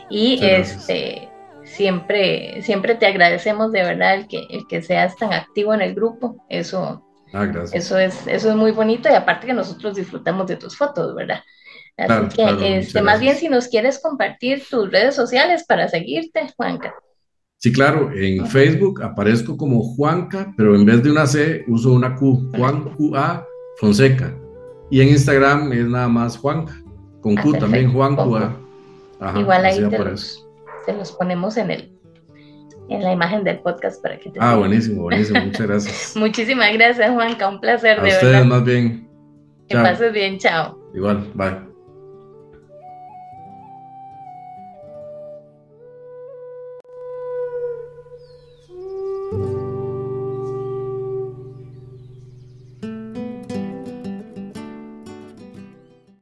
y 0.10 0.40
este, 0.44 1.30
siempre, 1.76 2.62
siempre 2.62 2.96
te 2.96 3.06
agradecemos 3.06 3.72
de 3.72 3.84
verdad 3.84 4.16
el 4.16 4.28
que, 4.28 4.48
el 4.50 4.66
que 4.68 4.82
seas 4.82 5.16
tan 5.18 5.34
activo 5.34 5.74
en 5.74 5.82
el 5.82 5.94
grupo. 5.94 6.44
Eso, 6.50 7.04
ah, 7.34 7.48
eso, 7.74 7.98
es, 7.98 8.26
eso 8.28 8.50
es 8.50 8.56
muy 8.56 8.72
bonito 8.72 9.10
y 9.10 9.14
aparte 9.14 9.48
que 9.48 9.54
nosotros 9.54 9.96
disfrutamos 9.96 10.48
de 10.48 10.56
tus 10.56 10.78
fotos, 10.78 11.14
¿verdad? 11.16 11.42
Así 11.98 12.36
que 12.36 12.78
este, 12.78 13.02
más 13.02 13.20
bien 13.20 13.36
si 13.36 13.48
nos 13.48 13.68
quieres 13.68 14.00
compartir 14.00 14.64
tus 14.70 14.92
redes 14.92 15.16
sociales 15.16 15.66
para 15.66 15.88
seguirte, 15.88 16.42
Juanca. 16.58 16.94
Sí, 17.58 17.72
claro, 17.72 18.12
en 18.14 18.46
Facebook 18.48 19.02
aparezco 19.02 19.56
como 19.56 19.82
Juanca, 19.82 20.54
pero 20.58 20.76
en 20.76 20.86
vez 20.86 21.02
de 21.04 21.12
una 21.12 21.26
C 21.26 21.64
uso 21.68 21.94
una 21.94 22.16
Q, 22.16 22.52
Juan 22.56 22.84
Q 22.96 23.16
A 23.16 23.46
Fonseca. 23.80 24.36
Y 24.92 25.02
en 25.02 25.10
Instagram 25.10 25.72
es 25.72 25.88
nada 25.88 26.10
más 26.10 26.38
Juan, 26.38 26.66
con 27.22 27.36
Q 27.36 27.54
ah, 27.56 27.60
también, 27.60 27.92
Juan 27.94 28.16
Q. 28.16 28.40
Igual 29.40 29.66
ahí 29.66 29.90
te 29.90 29.98
los, 29.98 30.45
los, 30.94 31.12
ponemos 31.12 31.58
en 31.58 31.72
el 31.72 31.92
en 32.88 33.02
la 33.04 33.12
imagen 33.14 33.44
del 33.44 33.60
podcast 33.60 34.02
para 34.02 34.20
que 34.20 34.30
te 34.30 34.40
Ah, 34.42 34.56
buenísimo, 34.56 35.04
buenísimo, 35.04 35.40
muchas 35.46 35.68
gracias. 35.68 36.16
Muchísimas 36.16 36.72
gracias, 36.74 37.12
Juanca, 37.12 37.50
un 37.50 37.60
placer, 37.60 38.00
A 38.00 38.04
de 38.04 38.10
ustedes 38.10 38.46
más 38.46 38.64
bien. 38.64 39.10
Que 39.68 39.76
pases 39.76 40.14
bien, 40.14 40.38
chao. 40.38 40.80
Igual, 40.94 41.32
bye. 41.34 41.75